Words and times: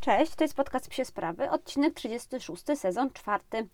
Cześć, 0.00 0.34
to 0.34 0.44
jest 0.44 0.54
podcast 0.54 0.88
Psie 0.88 1.04
Sprawy, 1.04 1.50
odcinek 1.50 1.94
36, 1.94 2.64
sezon 2.74 3.12
czwarty. 3.12 3.68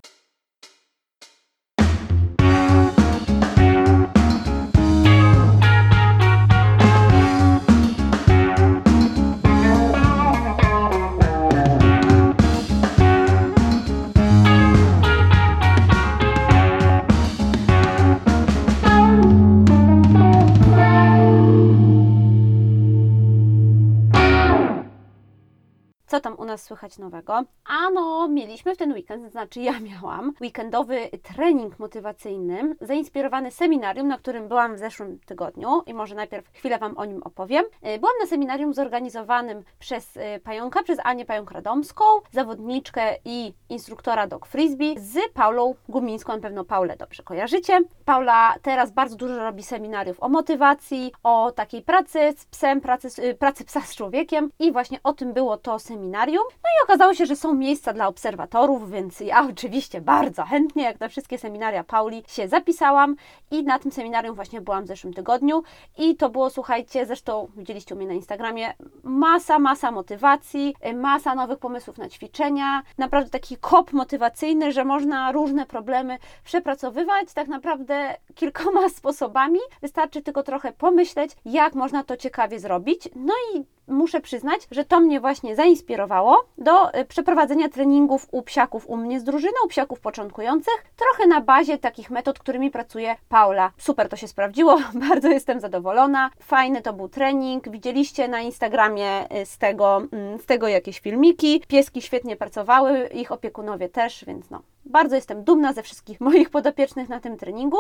Co 26.17 26.21
tam 26.21 26.39
u 26.39 26.45
nas 26.45 26.63
słychać 26.63 26.99
nowego? 26.99 27.43
Ano, 27.65 28.29
mieliśmy 28.29 28.75
w 28.75 28.79
ten 28.79 28.93
weekend, 28.93 29.31
znaczy 29.31 29.61
ja 29.61 29.81
miałam 29.91 30.33
weekendowy 30.41 31.11
trening 31.23 31.79
motywacyjny, 31.79 32.77
zainspirowany 32.81 33.51
seminarium, 33.51 34.09
na 34.09 34.19
którym 34.19 34.49
byłam 34.49 34.75
w 34.75 34.79
zeszłym 34.79 35.19
tygodniu 35.27 35.83
i 35.87 35.95
może 35.95 36.15
najpierw 36.15 36.51
chwilę 36.53 36.79
Wam 36.79 36.99
o 36.99 37.05
nim 37.05 37.23
opowiem. 37.23 37.65
Y, 37.65 37.99
Byłam 37.99 38.15
na 38.21 38.27
seminarium 38.27 38.75
zorganizowanym 38.75 39.63
przez 39.79 40.17
y, 40.17 40.21
Pająka, 40.45 40.83
przez 40.83 40.99
Anię 41.05 41.27
Pająk-Radomską, 41.27 42.05
zawodniczkę 42.33 43.17
i 43.25 43.55
instruktora 43.69 44.27
dog 44.27 44.47
frisbee 44.47 44.95
z 44.99 45.33
Paulą 45.35 45.75
Gumińską, 45.89 46.33
na 46.33 46.41
pewno 46.41 46.65
Paulę 46.65 46.97
dobrze 46.97 47.23
kojarzycie. 47.23 47.81
Paula 48.05 48.55
teraz 48.63 48.91
bardzo 48.91 49.17
dużo 49.17 49.37
robi 49.39 49.63
seminariów 49.63 50.23
o 50.23 50.29
motywacji, 50.29 51.13
o 51.23 51.53
takiej 51.53 51.83
pracy 51.83 52.19
z 52.37 52.47
psem, 52.47 52.81
pracy, 52.81 53.09
y, 53.23 53.35
pracy 53.35 53.65
psa 53.65 53.81
z 53.81 53.95
człowiekiem 53.97 54.51
i 54.59 54.73
właśnie 54.73 54.99
o 55.05 55.13
tym 55.13 55.33
było 55.33 55.57
to 55.57 55.79
seminarium. 55.79 56.06
No 56.47 56.71
i 56.81 56.85
okazało 56.85 57.15
się, 57.15 57.27
że 57.27 57.37
są 57.37 57.55
miejsca 57.55 57.93
dla 57.93 58.09
obserwatorów, 58.09 58.91
więc 58.91 59.21
ja 59.21 59.47
oczywiście 59.51 60.01
bardzo 60.01 60.45
chętnie, 60.45 60.83
jak 60.83 61.01
na 61.01 61.09
wszystkie 61.09 61.39
seminaria 61.39 61.85
Pauli, 61.85 62.23
się 62.29 62.49
zapisałam 62.49 63.17
i 63.51 63.65
na 63.65 63.79
tym 63.79 63.93
seminarium 63.93 64.35
właśnie 64.35 64.61
byłam 64.61 64.85
w 64.85 64.87
zeszłym 64.87 65.15
tygodniu 65.15 65.63
i 65.99 66.17
to 66.17 66.31
było, 66.31 66.51
słuchajcie, 66.51 67.07
zresztą 67.07 67.49
widzieliście 67.57 67.95
u 67.95 67.99
mnie 67.99 68.07
na 68.07 68.15
Instagramie, 68.15 68.75
masa, 69.03 69.59
masa 69.59 69.91
motywacji, 69.91 70.75
masa 70.95 71.35
nowych 71.35 71.59
pomysłów 71.59 71.99
na 71.99 72.09
ćwiczenia, 72.09 72.83
naprawdę 72.99 73.31
taki 73.31 73.57
kop 73.57 73.93
motywacyjny, 73.93 74.73
że 74.73 74.85
można 74.85 75.33
różne 75.33 75.67
problemy 75.67 76.19
przepracowywać 76.45 77.33
tak 77.35 77.49
naprawdę 77.49 78.17
kilkoma 78.35 78.89
sposobami. 78.99 79.59
Wystarczy 79.81 80.23
tylko 80.23 80.43
trochę 80.43 80.73
pomyśleć, 80.73 81.31
jak 81.45 81.75
można 81.75 82.05
to 82.05 82.17
ciekawie 82.17 82.61
zrobić. 82.61 83.09
No 83.15 83.35
i 83.55 83.76
muszę 83.89 84.21
przyznać, 84.21 84.69
że 84.71 84.85
to 84.85 85.01
mnie 85.01 85.21
właśnie 85.21 85.57
zainspirowało 85.57 86.45
do 86.59 86.99
y, 86.99 87.05
przeprowadzenia 87.05 87.69
treningów 87.69 88.27
u 88.31 88.43
psiaków 88.43 88.89
u 88.89 88.97
mnie 88.97 89.21
z 89.21 89.25
drużyną, 89.25 89.55
u 89.65 89.69
psiaków 89.69 90.01
początkujących, 90.01 90.85
trochę 90.97 91.29
na 91.29 91.41
bazie 91.41 91.79
takich 91.79 92.11
metod, 92.11 92.39
którymi 92.39 92.71
pracuje 92.71 93.17
Paula. 93.29 93.73
Super 93.79 94.09
to 94.09 94.17
się 94.17 94.29
sprawdziło, 94.29 94.79
bardzo 95.11 95.29
jestem 95.29 95.61
zadowolona. 95.61 96.31
Fajny 96.43 96.83
to 96.83 96.93
był 96.93 97.09
trening. 97.09 97.69
Widzieliście 97.69 98.29
na 98.29 98.41
Instagramie 98.41 99.37
y, 99.43 99.47
z 99.47 99.59
tego, 99.59 100.03
mm, 100.13 100.39
z 100.39 100.47
tego 100.47 100.69
jakieś 100.69 101.01
filmiki. 101.01 101.63
Pieski 101.69 102.03
świetnie 102.03 102.37
pracowały, 102.37 103.07
ich 103.07 103.33
opiekunowie 103.33 103.89
też, 103.89 104.25
więc 104.25 104.51
no. 104.51 104.63
Bardzo 104.85 105.17
jestem 105.17 105.45
dumna 105.45 105.73
ze 105.73 105.83
wszystkich 105.83 106.21
moich 106.31 106.51
podopiecznych 106.51 107.09
na 107.09 107.21
tym 107.21 107.37
treningu. 107.37 107.79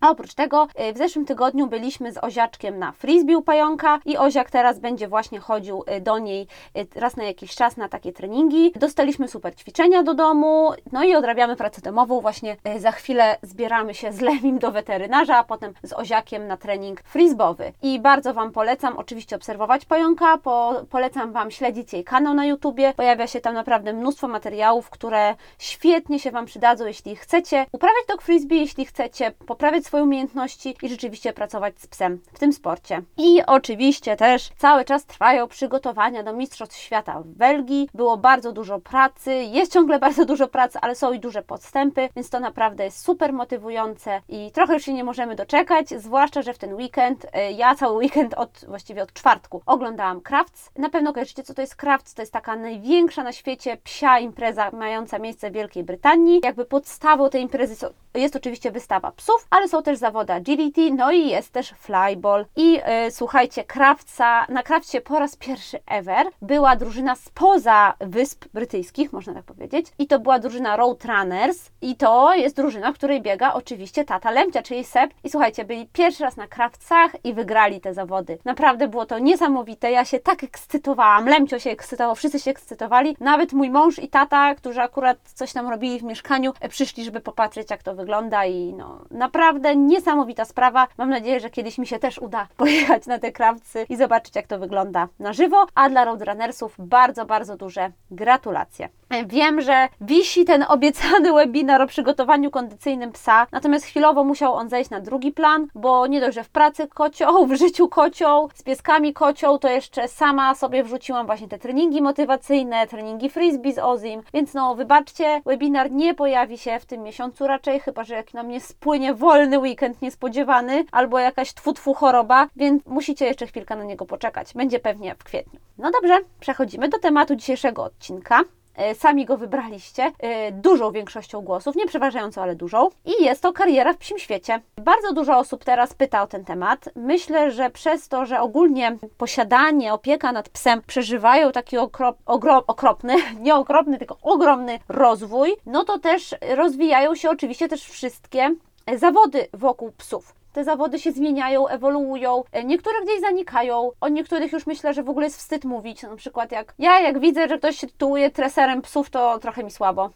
A 0.00 0.10
oprócz 0.10 0.34
tego 0.34 0.68
y, 0.88 0.92
w 0.92 0.98
zeszłym 0.98 1.24
tygodniu 1.24 1.66
byliśmy 1.66 2.12
z 2.12 2.24
Oziaczkiem 2.24 2.78
na 2.78 2.92
frisbee 2.92 3.36
u 3.36 3.42
pająka 3.42 3.98
i 4.04 4.16
Oziak 4.16 4.50
teraz 4.50 4.78
będzie 4.78 5.08
właśnie 5.08 5.40
chodził 5.40 5.84
y, 5.96 6.00
do 6.00 6.18
niej 6.18 6.46
y, 6.76 6.86
raz 7.00 7.16
na 7.16 7.24
jakiś 7.24 7.54
czas 7.54 7.76
na 7.76 7.88
takie 7.88 8.12
treningi. 8.12 8.72
Dostaliśmy 8.76 9.28
super 9.28 9.56
ćwiczenia 9.56 10.02
do 10.02 10.14
domu, 10.14 10.72
no 10.92 11.04
i 11.04 11.14
odrabiamy 11.14 11.56
pracę 11.56 11.80
domową. 11.80 12.20
Właśnie 12.20 12.56
za 12.78 12.92
chwilę 12.92 13.36
zbieramy 13.42 13.94
się 13.94 14.12
z 14.12 14.20
Lewim 14.20 14.58
do 14.58 14.70
weterynarza, 14.70 15.36
a 15.36 15.44
potem 15.44 15.72
z 15.82 15.92
Oziakiem 15.92 16.46
na 16.46 16.56
trening 16.56 17.02
frisbowy. 17.02 17.72
I 17.82 17.98
bardzo 17.98 18.34
Wam 18.34 18.52
polecam 18.52 18.96
oczywiście 18.96 19.36
obserwować 19.36 19.84
pająka, 19.84 20.38
po, 20.38 20.74
polecam 20.90 21.32
Wam 21.32 21.50
śledzić 21.50 21.92
jej 21.92 22.04
kanał 22.04 22.34
na 22.34 22.46
YouTubie. 22.46 22.94
Pojawia 22.96 23.26
się 23.26 23.40
tam 23.40 23.54
naprawdę 23.54 23.92
mnóstwo 23.92 24.28
materiałów, 24.28 24.90
które 24.90 25.34
świetnie 25.58 26.18
się 26.18 26.30
Wam 26.30 26.46
przydadzą, 26.46 26.86
jeśli 26.86 27.16
chcecie 27.16 27.66
uprawiać 27.72 28.06
dog 28.08 28.22
frisbee, 28.22 28.60
jeśli 28.60 28.84
chcecie 28.84 29.32
poprawiać 29.46 29.89
swoje 29.90 30.04
umiejętności 30.04 30.76
i 30.82 30.88
rzeczywiście 30.88 31.32
pracować 31.32 31.80
z 31.80 31.86
psem 31.86 32.20
w 32.32 32.38
tym 32.38 32.52
sporcie. 32.52 33.02
I 33.16 33.42
oczywiście 33.46 34.16
też 34.16 34.50
cały 34.58 34.84
czas 34.84 35.04
trwają 35.06 35.48
przygotowania 35.48 36.22
do 36.22 36.32
Mistrzostw 36.32 36.76
Świata 36.76 37.20
w 37.20 37.26
Belgii. 37.26 37.88
Było 37.94 38.16
bardzo 38.16 38.52
dużo 38.52 38.80
pracy, 38.80 39.34
jest 39.34 39.72
ciągle 39.72 39.98
bardzo 40.06 40.24
dużo 40.24 40.48
pracy, 40.48 40.78
ale 40.82 40.94
są 40.94 41.12
i 41.12 41.20
duże 41.20 41.42
podstępy, 41.42 42.08
więc 42.16 42.30
to 42.30 42.40
naprawdę 42.40 42.84
jest 42.84 43.04
super 43.04 43.32
motywujące 43.32 44.20
i 44.28 44.50
trochę 44.52 44.74
już 44.74 44.84
się 44.84 44.92
nie 44.92 45.04
możemy 45.04 45.34
doczekać, 45.34 45.88
zwłaszcza, 45.88 46.42
że 46.42 46.54
w 46.54 46.58
ten 46.58 46.74
weekend, 46.74 47.24
y, 47.24 47.52
ja 47.52 47.74
cały 47.74 47.96
weekend 47.96 48.34
od, 48.34 48.64
właściwie 48.68 49.02
od 49.02 49.12
czwartku 49.12 49.62
oglądałam 49.66 50.20
Crafts. 50.20 50.70
Na 50.76 50.88
pewno 50.90 51.12
kojarzycie, 51.12 51.42
co 51.42 51.54
to 51.54 51.60
jest 51.60 51.76
Crafts, 51.76 52.14
to 52.14 52.22
jest 52.22 52.32
taka 52.32 52.56
największa 52.56 53.22
na 53.22 53.32
świecie 53.32 53.76
psia 53.76 54.18
impreza 54.18 54.70
mająca 54.70 55.18
miejsce 55.18 55.50
w 55.50 55.54
Wielkiej 55.54 55.84
Brytanii. 55.84 56.40
Jakby 56.44 56.64
podstawą 56.64 57.30
tej 57.30 57.42
imprezy 57.42 57.86
jest 58.14 58.36
oczywiście 58.36 58.70
wystawa 58.70 59.12
psów, 59.12 59.46
ale 59.50 59.68
są 59.68 59.79
też 59.82 59.98
zawody 59.98 60.32
agility, 60.32 60.90
no 60.90 61.12
i 61.12 61.28
jest 61.28 61.52
też 61.52 61.70
flyball. 61.70 62.46
I 62.56 62.80
y, 63.06 63.10
słuchajcie, 63.10 63.64
Krawca, 63.64 64.46
na 64.48 64.62
Krawcie 64.62 65.00
po 65.00 65.18
raz 65.18 65.36
pierwszy 65.36 65.78
ever 65.86 66.26
była 66.42 66.76
drużyna 66.76 67.16
spoza 67.16 67.94
Wysp 68.00 68.44
Brytyjskich, 68.54 69.12
można 69.12 69.34
tak 69.34 69.44
powiedzieć. 69.44 69.86
I 69.98 70.06
to 70.06 70.18
była 70.18 70.38
drużyna 70.38 70.76
Roadrunners 70.76 71.70
i 71.80 71.96
to 71.96 72.34
jest 72.34 72.56
drużyna, 72.56 72.92
w 72.92 72.94
której 72.94 73.22
biega 73.22 73.52
oczywiście 73.52 74.04
tata 74.04 74.30
Lemcia, 74.30 74.62
czyli 74.62 74.84
Seb. 74.84 75.10
I 75.24 75.30
słuchajcie, 75.30 75.64
byli 75.64 75.86
pierwszy 75.92 76.22
raz 76.22 76.36
na 76.36 76.46
Krawcach 76.46 77.24
i 77.24 77.34
wygrali 77.34 77.80
te 77.80 77.94
zawody. 77.94 78.38
Naprawdę 78.44 78.88
było 78.88 79.06
to 79.06 79.18
niesamowite, 79.18 79.90
ja 79.90 80.04
się 80.04 80.20
tak 80.20 80.44
ekscytowałam, 80.44 81.28
Lemcio 81.28 81.58
się 81.58 81.70
ekscytował, 81.70 82.14
wszyscy 82.14 82.40
się 82.40 82.50
ekscytowali, 82.50 83.16
nawet 83.20 83.52
mój 83.52 83.70
mąż 83.70 83.98
i 83.98 84.08
tata, 84.08 84.54
którzy 84.54 84.80
akurat 84.80 85.18
coś 85.34 85.52
tam 85.52 85.68
robili 85.68 85.98
w 85.98 86.02
mieszkaniu, 86.02 86.52
e, 86.60 86.68
przyszli, 86.68 87.04
żeby 87.04 87.20
popatrzeć 87.20 87.70
jak 87.70 87.82
to 87.82 87.94
wygląda 87.94 88.46
i 88.46 88.74
no 88.74 89.04
naprawdę 89.10 89.69
niesamowita 89.76 90.44
sprawa. 90.44 90.88
Mam 90.98 91.10
nadzieję, 91.10 91.40
że 91.40 91.50
kiedyś 91.50 91.78
mi 91.78 91.86
się 91.86 91.98
też 91.98 92.18
uda 92.18 92.48
pojechać 92.56 93.06
na 93.06 93.18
te 93.18 93.32
krawcy 93.32 93.86
i 93.88 93.96
zobaczyć 93.96 94.36
jak 94.36 94.46
to 94.46 94.58
wygląda 94.58 95.08
na 95.18 95.32
żywo, 95.32 95.66
a 95.74 95.88
dla 95.88 96.04
Roadrunnersów 96.04 96.74
bardzo, 96.78 97.26
bardzo 97.26 97.56
duże 97.56 97.90
gratulacje. 98.10 98.88
Wiem, 99.26 99.60
że 99.60 99.88
wisi 100.00 100.44
ten 100.44 100.64
obiecany 100.68 101.32
webinar 101.32 101.82
o 101.82 101.86
przygotowaniu 101.86 102.50
kondycyjnym 102.50 103.12
psa, 103.12 103.46
natomiast 103.52 103.84
chwilowo 103.84 104.24
musiał 104.24 104.54
on 104.54 104.68
zejść 104.68 104.90
na 104.90 105.00
drugi 105.00 105.32
plan, 105.32 105.66
bo 105.74 106.06
nie 106.06 106.20
dość, 106.20 106.34
że 106.34 106.44
w 106.44 106.48
pracy 106.48 106.88
kocioł, 106.88 107.46
w 107.46 107.54
życiu 107.54 107.88
kocioł, 107.88 108.50
z 108.54 108.62
pieskami 108.62 109.12
kocioł, 109.12 109.58
to 109.58 109.68
jeszcze 109.68 110.08
sama 110.08 110.54
sobie 110.54 110.84
wrzuciłam 110.84 111.26
właśnie 111.26 111.48
te 111.48 111.58
treningi 111.58 112.02
motywacyjne, 112.02 112.86
treningi 112.86 113.30
frisbee 113.30 113.72
z 113.72 113.78
Ozim, 113.78 114.22
więc 114.34 114.54
no 114.54 114.74
wybaczcie, 114.74 115.42
webinar 115.46 115.92
nie 115.92 116.14
pojawi 116.14 116.58
się 116.58 116.78
w 116.80 116.86
tym 116.86 117.02
miesiącu 117.02 117.46
raczej, 117.46 117.80
chyba 117.80 118.04
że 118.04 118.14
jak 118.14 118.34
na 118.34 118.42
mnie 118.42 118.60
spłynie 118.60 119.14
wolny 119.14 119.58
weekend 119.58 120.02
niespodziewany, 120.02 120.84
albo 120.92 121.18
jakaś 121.18 121.54
tfu 121.54 121.94
choroba, 121.94 122.48
więc 122.56 122.86
musicie 122.86 123.26
jeszcze 123.26 123.46
chwilkę 123.46 123.76
na 123.76 123.84
niego 123.84 124.06
poczekać. 124.06 124.54
Będzie 124.54 124.78
pewnie 124.78 125.14
w 125.14 125.24
kwietniu. 125.24 125.60
No 125.78 125.90
dobrze, 125.90 126.18
przechodzimy 126.40 126.88
do 126.88 126.98
tematu 126.98 127.36
dzisiejszego 127.36 127.84
odcinka. 127.84 128.40
E, 128.80 128.94
Sami 128.94 129.24
go 129.24 129.36
wybraliście 129.36 130.12
e, 130.18 130.52
dużą 130.52 130.92
większością 130.92 131.40
głosów, 131.40 131.76
nie 131.76 131.86
przeważająco, 131.86 132.42
ale 132.42 132.56
dużą. 132.56 132.88
I 133.04 133.24
jest 133.24 133.42
to 133.42 133.52
kariera 133.52 133.92
w 133.92 133.96
psim 133.96 134.18
świecie. 134.18 134.60
Bardzo 134.76 135.12
dużo 135.12 135.38
osób 135.38 135.64
teraz 135.64 135.94
pyta 135.94 136.22
o 136.22 136.26
ten 136.26 136.44
temat. 136.44 136.88
Myślę, 136.96 137.50
że 137.50 137.70
przez 137.70 138.08
to, 138.08 138.26
że 138.26 138.40
ogólnie 138.40 138.96
posiadanie, 139.18 139.92
opieka 139.92 140.32
nad 140.32 140.48
psem 140.48 140.82
przeżywają 140.86 141.52
taki 141.52 141.78
okrop, 141.78 142.18
ogro, 142.26 142.64
okropny, 142.66 143.14
nie 143.40 143.54
okropny, 143.54 143.98
tylko 143.98 144.16
ogromny 144.22 144.78
rozwój, 144.88 145.52
no 145.66 145.84
to 145.84 145.98
też 145.98 146.34
rozwijają 146.56 147.14
się 147.14 147.30
oczywiście 147.30 147.68
też 147.68 147.84
wszystkie 147.84 148.54
zawody 148.96 149.48
wokół 149.52 149.92
psów. 149.92 150.39
Te 150.52 150.64
zawody 150.64 150.98
się 150.98 151.12
zmieniają, 151.12 151.68
ewoluują, 151.68 152.42
e, 152.52 152.64
niektóre 152.64 152.96
gdzieś 153.04 153.20
zanikają, 153.20 153.90
o 154.00 154.08
niektórych 154.08 154.52
już 154.52 154.66
myślę, 154.66 154.94
że 154.94 155.02
w 155.02 155.10
ogóle 155.10 155.26
jest 155.26 155.38
wstyd 155.38 155.64
mówić. 155.64 156.02
Na 156.02 156.16
przykład 156.16 156.52
jak 156.52 156.74
ja, 156.78 157.00
jak 157.00 157.20
widzę, 157.20 157.48
że 157.48 157.58
ktoś 157.58 157.76
się 157.76 157.86
tytułuje 157.86 158.30
treserem 158.30 158.82
psów, 158.82 159.10
to 159.10 159.38
trochę 159.38 159.64
mi 159.64 159.70
słabo. 159.70 160.10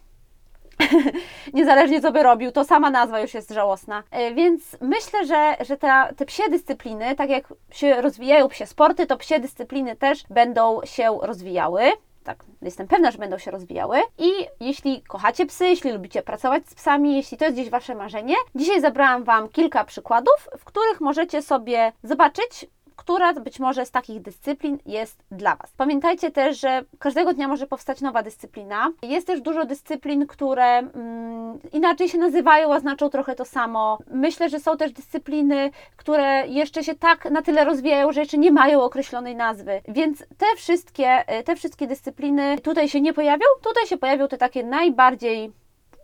Niezależnie 1.53 2.01
co 2.01 2.11
by 2.11 2.23
robił, 2.23 2.51
to 2.51 2.63
sama 2.63 2.89
nazwa 2.89 3.19
już 3.19 3.33
jest 3.33 3.51
żałosna. 3.51 4.03
E, 4.11 4.33
Więc 4.33 4.77
myślę, 4.81 5.25
że, 5.25 5.55
że 5.65 5.77
ta, 5.77 6.13
te 6.13 6.25
psie 6.25 6.43
dyscypliny, 6.49 7.15
tak 7.15 7.29
jak 7.29 7.53
się 7.71 8.01
rozwijają 8.01 8.47
psie 8.47 8.65
sporty, 8.65 9.07
to 9.07 9.17
psie 9.17 9.39
dyscypliny 9.39 9.95
też 9.95 10.23
będą 10.29 10.79
się 10.83 11.17
rozwijały 11.21 11.81
tak, 12.25 12.45
jestem 12.61 12.87
pewna, 12.87 13.11
że 13.11 13.17
będą 13.17 13.37
się 13.37 13.51
rozwijały. 13.51 13.97
I 14.17 14.31
jeśli 14.59 15.01
kochacie 15.01 15.45
psy, 15.45 15.65
jeśli 15.65 15.91
lubicie 15.91 16.21
pracować 16.21 16.69
z 16.69 16.75
psami, 16.75 17.15
jeśli 17.15 17.37
to 17.37 17.45
jest 17.45 17.57
gdzieś 17.57 17.69
Wasze 17.69 17.95
marzenie, 17.95 18.35
dzisiaj 18.55 18.81
zabrałam 18.81 19.23
Wam 19.23 19.49
kilka 19.49 19.83
przykładów, 19.83 20.49
w 20.57 20.65
których 20.65 21.01
możecie 21.01 21.41
sobie 21.41 21.91
zobaczyć, 22.03 22.65
która 23.05 23.33
być 23.33 23.59
może 23.59 23.85
z 23.85 23.91
takich 23.91 24.21
dyscyplin 24.21 24.77
jest 24.85 25.23
dla 25.31 25.55
Was. 25.55 25.73
Pamiętajcie 25.77 26.31
też, 26.31 26.59
że 26.59 26.83
każdego 26.99 27.33
dnia 27.33 27.47
może 27.47 27.67
powstać 27.67 28.01
nowa 28.01 28.23
dyscyplina. 28.23 28.91
Jest 29.01 29.27
też 29.27 29.41
dużo 29.41 29.65
dyscyplin, 29.65 30.27
które 30.27 30.77
mm, 30.77 31.59
inaczej 31.73 32.09
się 32.09 32.17
nazywają, 32.17 32.73
a 32.73 32.79
znaczą 32.79 33.09
trochę 33.09 33.35
to 33.35 33.45
samo. 33.45 33.97
Myślę, 34.11 34.49
że 34.49 34.59
są 34.59 34.77
też 34.77 34.91
dyscypliny, 34.91 35.71
które 35.95 36.47
jeszcze 36.47 36.83
się 36.83 36.95
tak 36.95 37.31
na 37.31 37.41
tyle 37.41 37.63
rozwijają, 37.63 38.11
że 38.11 38.19
jeszcze 38.19 38.37
nie 38.37 38.51
mają 38.51 38.81
określonej 38.81 39.35
nazwy. 39.35 39.81
Więc 39.87 40.19
te 40.19 40.45
wszystkie, 40.57 41.23
te 41.45 41.55
wszystkie 41.55 41.87
dyscypliny 41.87 42.57
tutaj 42.59 42.89
się 42.89 43.01
nie 43.01 43.13
pojawią, 43.13 43.45
tutaj 43.63 43.87
się 43.87 43.97
pojawią 43.97 44.27
te 44.27 44.37
takie 44.37 44.63
najbardziej 44.63 45.51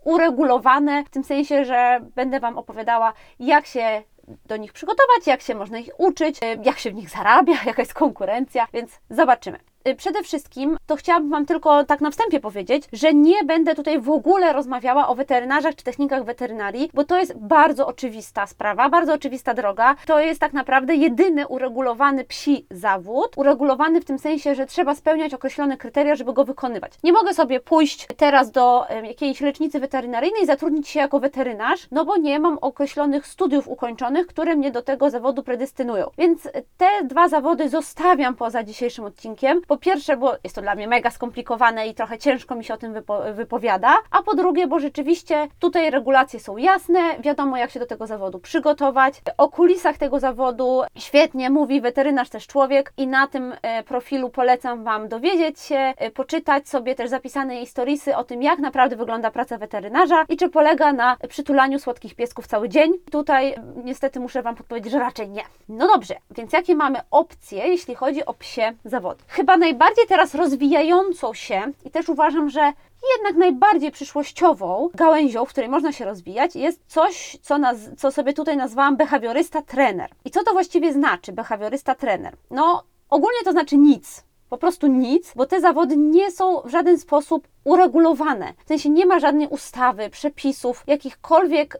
uregulowane, 0.04 1.04
w 1.04 1.10
tym 1.10 1.24
sensie, 1.24 1.64
że 1.64 2.00
będę 2.14 2.40
Wam 2.40 2.58
opowiadała, 2.58 3.12
jak 3.40 3.66
się 3.66 4.02
do 4.46 4.56
nich 4.56 4.72
przygotować, 4.72 5.26
jak 5.26 5.42
się 5.42 5.54
można 5.54 5.78
ich 5.78 6.00
uczyć, 6.00 6.40
jak 6.62 6.78
się 6.78 6.90
w 6.90 6.94
nich 6.94 7.10
zarabia, 7.10 7.54
jaka 7.66 7.82
jest 7.82 7.94
konkurencja, 7.94 8.66
więc 8.72 9.00
zobaczymy. 9.10 9.58
Y, 9.88 9.94
przede 9.94 10.22
wszystkim 10.22 10.76
to 10.86 10.96
chciałabym 10.96 11.30
Wam 11.30 11.46
tylko 11.46 11.84
tak 11.84 12.00
na 12.00 12.10
wstępie 12.10 12.40
powiedzieć, 12.40 12.84
że 12.92 13.14
nie 13.14 13.44
będę 13.44 13.74
tutaj 13.74 14.00
w 14.00 14.10
ogóle 14.10 14.52
rozmawiała 14.52 15.08
o 15.08 15.14
weterynarzach 15.14 15.74
czy 15.74 15.84
technikach 15.84 16.24
weterynarii, 16.24 16.90
bo 16.94 17.04
to 17.04 17.18
jest 17.18 17.38
bardzo 17.38 17.86
oczywista 17.86 18.46
sprawa, 18.46 18.88
bardzo 18.88 19.14
oczywista 19.14 19.54
droga. 19.54 19.94
To 20.06 20.20
jest 20.20 20.40
tak 20.40 20.52
naprawdę 20.52 20.94
jedyny 20.94 21.48
uregulowany 21.48 22.24
psi 22.24 22.66
zawód, 22.70 23.32
uregulowany 23.36 24.00
w 24.00 24.04
tym 24.04 24.18
sensie, 24.18 24.54
że 24.54 24.66
trzeba 24.66 24.94
spełniać 24.94 25.34
określone 25.34 25.76
kryteria, 25.76 26.14
żeby 26.14 26.32
go 26.32 26.44
wykonywać. 26.44 26.92
Nie 27.04 27.12
mogę 27.12 27.34
sobie 27.34 27.60
pójść 27.60 28.06
teraz 28.16 28.50
do 28.50 28.86
jakiejś 29.04 29.40
lecznicy 29.40 29.80
weterynaryjnej 29.80 30.42
i 30.42 30.46
zatrudnić 30.46 30.88
się 30.88 31.00
jako 31.00 31.20
weterynarz, 31.20 31.88
no 31.90 32.04
bo 32.04 32.16
nie 32.16 32.40
mam 32.40 32.58
określonych 32.60 33.26
studiów 33.26 33.68
ukończonych, 33.68 34.26
które 34.26 34.56
mnie 34.56 34.70
do 34.70 34.82
tego 34.82 35.10
zawodu 35.10 35.42
predestynują. 35.42 36.10
Więc 36.18 36.48
te 36.76 36.88
dwa 37.04 37.28
zawody 37.28 37.68
zostawiam 37.68 38.34
poza 38.34 38.64
dzisiejszym 38.64 39.04
odcinkiem 39.04 39.62
po 39.72 39.76
pierwsze, 39.76 40.16
bo 40.16 40.34
jest 40.44 40.56
to 40.56 40.62
dla 40.62 40.74
mnie 40.74 40.88
mega 40.88 41.10
skomplikowane 41.10 41.88
i 41.88 41.94
trochę 41.94 42.18
ciężko 42.18 42.54
mi 42.54 42.64
się 42.64 42.74
o 42.74 42.76
tym 42.76 42.92
wypo 42.92 43.22
wypowiada, 43.34 43.94
a 44.10 44.22
po 44.22 44.34
drugie, 44.34 44.66
bo 44.66 44.80
rzeczywiście 44.80 45.48
tutaj 45.58 45.90
regulacje 45.90 46.40
są 46.40 46.56
jasne, 46.56 47.00
wiadomo 47.20 47.56
jak 47.56 47.70
się 47.70 47.80
do 47.80 47.86
tego 47.86 48.06
zawodu 48.06 48.38
przygotować. 48.38 49.22
O 49.38 49.48
kulisach 49.48 49.98
tego 49.98 50.20
zawodu 50.20 50.82
świetnie 50.98 51.50
mówi 51.50 51.80
weterynarz 51.80 52.28
też 52.28 52.46
człowiek 52.46 52.92
i 52.96 53.06
na 53.06 53.26
tym 53.26 53.54
e, 53.62 53.82
profilu 53.82 54.30
polecam 54.30 54.84
Wam 54.84 55.08
dowiedzieć 55.08 55.60
się, 55.60 55.76
e, 55.96 56.10
poczytać 56.10 56.68
sobie 56.68 56.94
też 56.94 57.10
zapisane 57.10 57.56
historisy 57.56 58.16
o 58.16 58.24
tym, 58.24 58.42
jak 58.42 58.58
naprawdę 58.58 58.96
wygląda 58.96 59.30
praca 59.30 59.58
weterynarza 59.58 60.24
i 60.28 60.36
czy 60.36 60.48
polega 60.48 60.92
na 60.92 61.16
przytulaniu 61.28 61.78
słodkich 61.78 62.14
piesków 62.14 62.46
cały 62.46 62.68
dzień. 62.68 62.92
Tutaj 63.10 63.54
niestety 63.84 64.20
muszę 64.20 64.42
Wam 64.42 64.56
podpowiedzieć, 64.56 64.92
że 64.92 64.98
raczej 64.98 65.28
nie. 65.28 65.42
No 65.68 65.86
dobrze, 65.86 66.14
więc 66.30 66.52
jakie 66.52 66.74
mamy 66.74 66.98
opcje, 67.10 67.68
jeśli 67.68 67.94
chodzi 67.94 68.24
o 68.26 68.34
psie 68.34 68.72
zawody? 68.84 69.24
Chyba 69.28 69.56
najbardziej 69.62 70.06
teraz 70.06 70.34
rozwijającą 70.34 71.34
się 71.34 71.62
i 71.84 71.90
też 71.90 72.08
uważam, 72.08 72.50
że 72.50 72.72
jednak 73.16 73.36
najbardziej 73.36 73.90
przyszłościową 73.90 74.88
gałęzią, 74.94 75.44
w 75.44 75.48
której 75.48 75.70
można 75.70 75.92
się 75.92 76.04
rozwijać, 76.04 76.56
jest 76.56 76.80
coś, 76.86 77.38
co, 77.42 77.58
naz 77.58 77.76
co 77.98 78.12
sobie 78.12 78.32
tutaj 78.32 78.56
nazwałam 78.56 78.96
behawiorysta 78.96 79.62
trener. 79.62 80.10
I 80.24 80.30
co 80.30 80.44
to 80.44 80.52
właściwie 80.52 80.92
znaczy 80.92 81.32
behawiorysta 81.32 81.94
trener? 81.94 82.36
No, 82.50 82.82
ogólnie 83.10 83.38
to 83.44 83.52
znaczy 83.52 83.76
nic. 83.76 84.24
Po 84.48 84.58
prostu 84.58 84.86
nic, 84.86 85.32
bo 85.36 85.46
te 85.46 85.60
zawody 85.60 85.96
nie 85.96 86.30
są 86.30 86.60
w 86.60 86.70
żaden 86.70 86.98
sposób 86.98 87.48
uregulowane. 87.64 88.52
W 88.64 88.68
sensie 88.68 88.90
nie 88.90 89.06
ma 89.06 89.20
żadnej 89.20 89.48
ustawy, 89.48 90.10
przepisów, 90.10 90.84
jakichkolwiek 90.86 91.76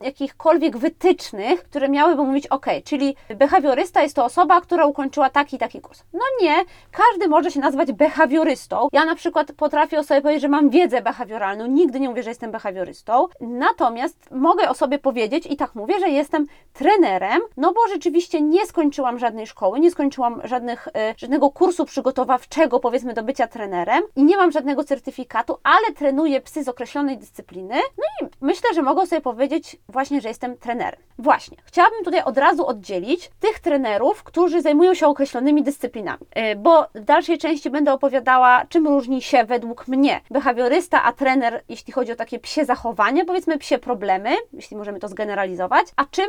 jakichkolwiek 0.00 0.76
wytycznych, 0.76 1.62
które 1.62 1.88
miałyby 1.88 2.22
mówić, 2.22 2.46
ok, 2.46 2.66
czyli 2.84 3.16
behawiorysta 3.36 4.02
jest 4.02 4.16
to 4.16 4.24
osoba, 4.24 4.60
która 4.60 4.86
ukończyła 4.86 5.30
taki 5.30 5.56
i 5.56 5.58
taki 5.58 5.80
kurs. 5.80 6.02
No 6.12 6.20
nie, 6.42 6.56
każdy 6.90 7.28
może 7.28 7.50
się 7.50 7.60
nazwać 7.60 7.92
behawiorystą. 7.92 8.88
Ja 8.92 9.04
na 9.04 9.14
przykład 9.14 9.52
potrafię 9.52 9.98
o 9.98 10.04
sobie 10.04 10.22
powiedzieć, 10.22 10.42
że 10.42 10.48
mam 10.48 10.70
wiedzę 10.70 11.02
behawioralną, 11.02 11.66
nigdy 11.66 12.00
nie 12.00 12.08
mówię, 12.08 12.22
że 12.22 12.30
jestem 12.30 12.50
behawiorystą, 12.50 13.26
natomiast 13.40 14.30
mogę 14.30 14.68
o 14.68 14.74
sobie 14.74 14.98
powiedzieć 14.98 15.46
i 15.46 15.56
tak 15.56 15.74
mówię, 15.74 16.00
że 16.00 16.08
jestem 16.08 16.46
trenerem, 16.72 17.40
no 17.56 17.72
bo 17.72 17.80
rzeczywiście 17.88 18.40
nie 18.40 18.66
skończyłam 18.66 19.18
żadnej 19.18 19.46
szkoły, 19.46 19.80
nie 19.80 19.90
skończyłam 19.90 20.40
żadnych, 20.44 20.88
e, 20.94 21.14
żadnego 21.16 21.50
kursu 21.50 21.84
przygotowawczego, 21.84 22.80
powiedzmy, 22.80 23.14
do 23.14 23.22
bycia 23.22 23.46
trenerem 23.46 24.02
i 24.16 24.24
nie 24.24 24.36
mam 24.36 24.52
żadnego 24.52 24.84
certyfikatu, 24.84 25.58
ale 25.62 25.94
trenuję 25.96 26.40
psy 26.40 26.64
z 26.64 26.68
określonej 26.68 27.18
dyscypliny. 27.18 27.74
No 27.74 28.26
i 28.26 28.30
myślę, 28.40 28.74
że 28.74 28.82
mogę 28.82 29.06
sobie 29.06 29.20
powiedzieć, 29.20 29.76
właśnie, 29.90 30.20
że 30.20 30.28
jestem 30.28 30.56
trenerem. 30.56 31.00
Właśnie, 31.18 31.56
chciałabym 31.64 32.04
tutaj 32.04 32.22
od 32.22 32.38
razu 32.38 32.66
oddzielić 32.66 33.30
tych 33.40 33.58
trenerów, 33.58 34.22
którzy 34.22 34.62
zajmują 34.62 34.94
się 34.94 35.06
określonymi 35.06 35.62
dyscyplinami, 35.62 36.26
e, 36.30 36.56
bo 36.56 36.86
w 36.94 37.00
dalszej 37.00 37.38
części 37.38 37.70
będę 37.70 37.92
opowiadała, 37.92 38.66
czym 38.68 38.88
różni 38.88 39.22
się 39.22 39.44
według 39.44 39.88
mnie 39.88 40.20
behawiorysta, 40.30 41.02
a 41.02 41.12
trener, 41.12 41.62
jeśli 41.68 41.92
chodzi 41.92 42.12
o 42.12 42.16
takie 42.16 42.38
psie 42.38 42.64
zachowanie, 42.64 43.24
powiedzmy 43.24 43.58
psie 43.58 43.78
problemy, 43.78 44.30
jeśli 44.52 44.76
możemy 44.76 44.98
to 44.98 45.08
zgeneralizować, 45.08 45.86
a 45.96 46.04
czym 46.04 46.26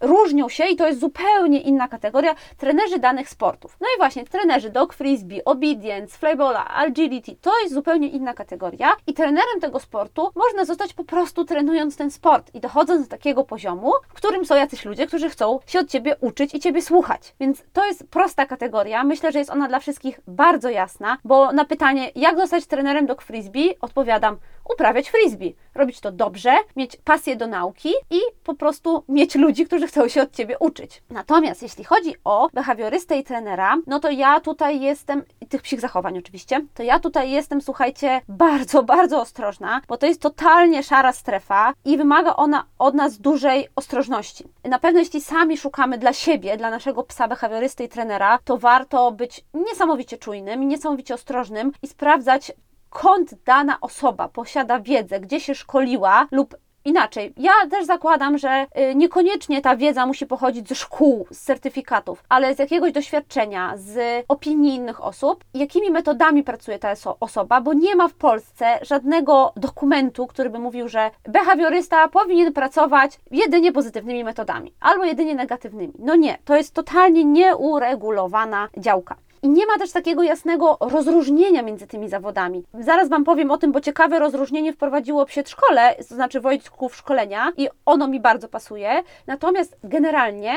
różnią 0.00 0.48
się 0.48 0.64
i 0.64 0.76
to 0.76 0.86
jest 0.86 1.00
zupełnie 1.00 1.60
inna 1.60 1.88
kategoria 1.88 2.34
trenerzy 2.56 2.98
danych 2.98 3.28
sportów. 3.28 3.76
No 3.80 3.86
i 3.96 3.98
właśnie 3.98 4.24
trenerzy 4.24 4.70
dog 4.70 4.94
frisbee, 4.94 5.44
obedience, 5.44 6.18
flybola, 6.18 6.68
agility 6.68 7.36
to 7.40 7.60
jest 7.62 7.74
zupełnie 7.74 8.08
inna 8.08 8.34
kategoria 8.34 8.92
i 9.06 9.14
trenerem 9.14 9.60
tego 9.60 9.80
sportu 9.80 10.30
można 10.34 10.64
zostać 10.64 10.92
po 10.92 11.04
prostu 11.04 11.44
trenując 11.44 11.96
ten 11.96 12.10
sport 12.10 12.54
i 12.54 12.60
dochodząc 12.60 13.02
do 13.02 13.10
takiego 13.10 13.44
poziomu, 13.44 13.92
w 14.08 14.12
którym 14.12 14.46
są 14.46 14.56
jacyś 14.56 14.84
ludzie, 14.84 15.06
którzy 15.06 15.30
chcą 15.30 15.58
się 15.66 15.80
od 15.80 15.88
Ciebie 15.88 16.16
uczyć 16.20 16.54
i 16.54 16.60
Ciebie 16.60 16.82
słuchać. 16.82 17.34
Więc 17.40 17.62
to 17.72 17.86
jest 17.86 18.08
prosta 18.10 18.46
kategoria. 18.46 19.04
Myślę, 19.04 19.32
że 19.32 19.38
jest 19.38 19.50
ona 19.50 19.68
dla 19.68 19.78
wszystkich 19.78 20.20
bardzo 20.26 20.70
jasna, 20.70 21.18
bo 21.24 21.52
na 21.52 21.64
pytanie, 21.64 22.10
jak 22.14 22.36
zostać 22.36 22.66
trenerem 22.66 23.06
dog 23.06 23.22
frisbee, 23.22 23.74
odpowiadam, 23.80 24.36
uprawiać 24.72 25.10
frisbee. 25.10 25.54
Robić 25.74 26.00
to 26.00 26.12
dobrze, 26.12 26.52
mieć 26.76 26.96
pasję 26.96 27.36
do 27.36 27.46
nauki 27.46 27.92
i 28.10 28.20
po 28.44 28.54
prostu 28.54 29.04
mieć 29.08 29.34
ludzi, 29.34 29.66
którzy 29.66 29.86
chcą 29.90 30.08
się 30.08 30.22
od 30.22 30.32
Ciebie 30.32 30.58
uczyć. 30.58 31.02
Natomiast 31.10 31.62
jeśli 31.62 31.84
chodzi 31.84 32.14
o 32.24 32.48
behawiorystę 32.54 33.18
i 33.18 33.24
trenera, 33.24 33.76
no 33.86 34.00
to 34.00 34.10
ja 34.10 34.40
tutaj 34.40 34.80
jestem, 34.80 35.22
tych 35.48 35.62
psich 35.62 35.80
zachowań 35.80 36.18
oczywiście, 36.18 36.66
to 36.74 36.82
ja 36.82 37.00
tutaj 37.00 37.30
jestem, 37.30 37.60
słuchajcie, 37.60 38.20
bardzo, 38.28 38.82
bardzo 38.94 39.20
ostrożna, 39.20 39.80
bo 39.88 39.96
to 39.96 40.06
jest 40.06 40.22
totalnie 40.22 40.82
szara 40.82 41.12
strefa 41.12 41.72
i 41.84 41.96
wymaga 41.96 42.36
ona 42.36 42.64
od 42.78 42.94
nas 42.94 43.18
dużej 43.18 43.68
ostrożności. 43.76 44.44
Na 44.64 44.78
pewno 44.78 45.00
jeśli 45.00 45.20
sami 45.20 45.56
szukamy 45.56 45.98
dla 45.98 46.12
siebie, 46.12 46.56
dla 46.56 46.70
naszego 46.70 47.02
psa 47.02 47.28
behawiorysty 47.28 47.84
i 47.84 47.88
trenera, 47.88 48.38
to 48.44 48.58
warto 48.58 49.12
być 49.12 49.44
niesamowicie 49.54 50.18
czujnym 50.18 50.68
niesamowicie 50.68 51.14
ostrożnym 51.14 51.72
i 51.82 51.88
sprawdzać, 51.88 52.52
skąd 52.90 53.34
dana 53.44 53.78
osoba 53.80 54.28
posiada 54.28 54.80
wiedzę, 54.80 55.20
gdzie 55.20 55.40
się 55.40 55.54
szkoliła 55.54 56.26
lub 56.30 56.56
Inaczej, 56.84 57.34
ja 57.36 57.52
też 57.70 57.86
zakładam, 57.86 58.38
że 58.38 58.66
y, 58.90 58.94
niekoniecznie 58.94 59.60
ta 59.60 59.76
wiedza 59.76 60.06
musi 60.06 60.26
pochodzić 60.26 60.68
ze 60.68 60.74
szkół, 60.74 61.26
z 61.30 61.40
certyfikatów, 61.40 62.24
ale 62.28 62.54
z 62.54 62.58
jakiegoś 62.58 62.92
doświadczenia, 62.92 63.72
z 63.76 64.24
opinii 64.28 64.74
innych 64.74 65.04
osób, 65.04 65.44
jakimi 65.54 65.90
metodami 65.90 66.42
pracuje 66.42 66.78
ta 66.78 66.92
osoba, 67.20 67.60
bo 67.60 67.72
nie 67.72 67.96
ma 67.96 68.08
w 68.08 68.14
Polsce 68.14 68.78
żadnego 68.82 69.52
dokumentu, 69.56 70.26
który 70.26 70.50
by 70.50 70.58
mówił, 70.58 70.88
że 70.88 71.10
behawiorysta 71.28 72.08
powinien 72.08 72.52
pracować 72.52 73.20
jedynie 73.30 73.72
pozytywnymi 73.72 74.24
metodami 74.24 74.74
albo 74.80 75.04
jedynie 75.04 75.34
negatywnymi. 75.34 75.92
No 75.98 76.16
nie, 76.16 76.38
to 76.44 76.56
jest 76.56 76.74
totalnie 76.74 77.24
nieuregulowana 77.24 78.68
działka. 78.78 79.16
I 79.42 79.48
nie 79.48 79.66
ma 79.66 79.78
też 79.78 79.92
takiego 79.92 80.22
jasnego 80.22 80.76
rozróżnienia 80.80 81.62
między 81.62 81.86
tymi 81.86 82.08
zawodami. 82.08 82.64
Zaraz 82.74 83.08
Wam 83.08 83.24
powiem 83.24 83.50
o 83.50 83.58
tym, 83.58 83.72
bo 83.72 83.80
ciekawe 83.80 84.18
rozróżnienie 84.18 84.72
wprowadziło 84.72 85.26
przedszkole, 85.26 85.94
to 86.08 86.14
znaczy 86.14 86.40
Wojtków 86.40 86.96
szkolenia 86.96 87.52
i 87.56 87.68
ono 87.86 88.08
mi 88.08 88.20
bardzo 88.20 88.48
pasuje. 88.48 89.02
Natomiast 89.26 89.76
generalnie 89.84 90.54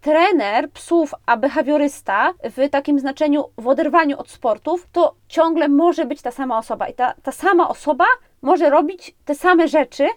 trener 0.00 0.70
psów, 0.70 1.14
a 1.26 1.36
behawiorysta 1.36 2.32
w 2.44 2.68
takim 2.70 2.98
znaczeniu 2.98 3.44
w 3.58 3.68
oderwaniu 3.68 4.18
od 4.18 4.30
sportów, 4.30 4.88
to 4.92 5.14
ciągle 5.28 5.68
może 5.68 6.06
być 6.06 6.22
ta 6.22 6.30
sama 6.30 6.58
osoba. 6.58 6.88
I 6.88 6.94
ta, 6.94 7.14
ta 7.22 7.32
sama 7.32 7.68
osoba 7.68 8.04
może 8.42 8.70
robić 8.70 9.14
te 9.24 9.34
same 9.34 9.68
rzeczy, 9.68 10.08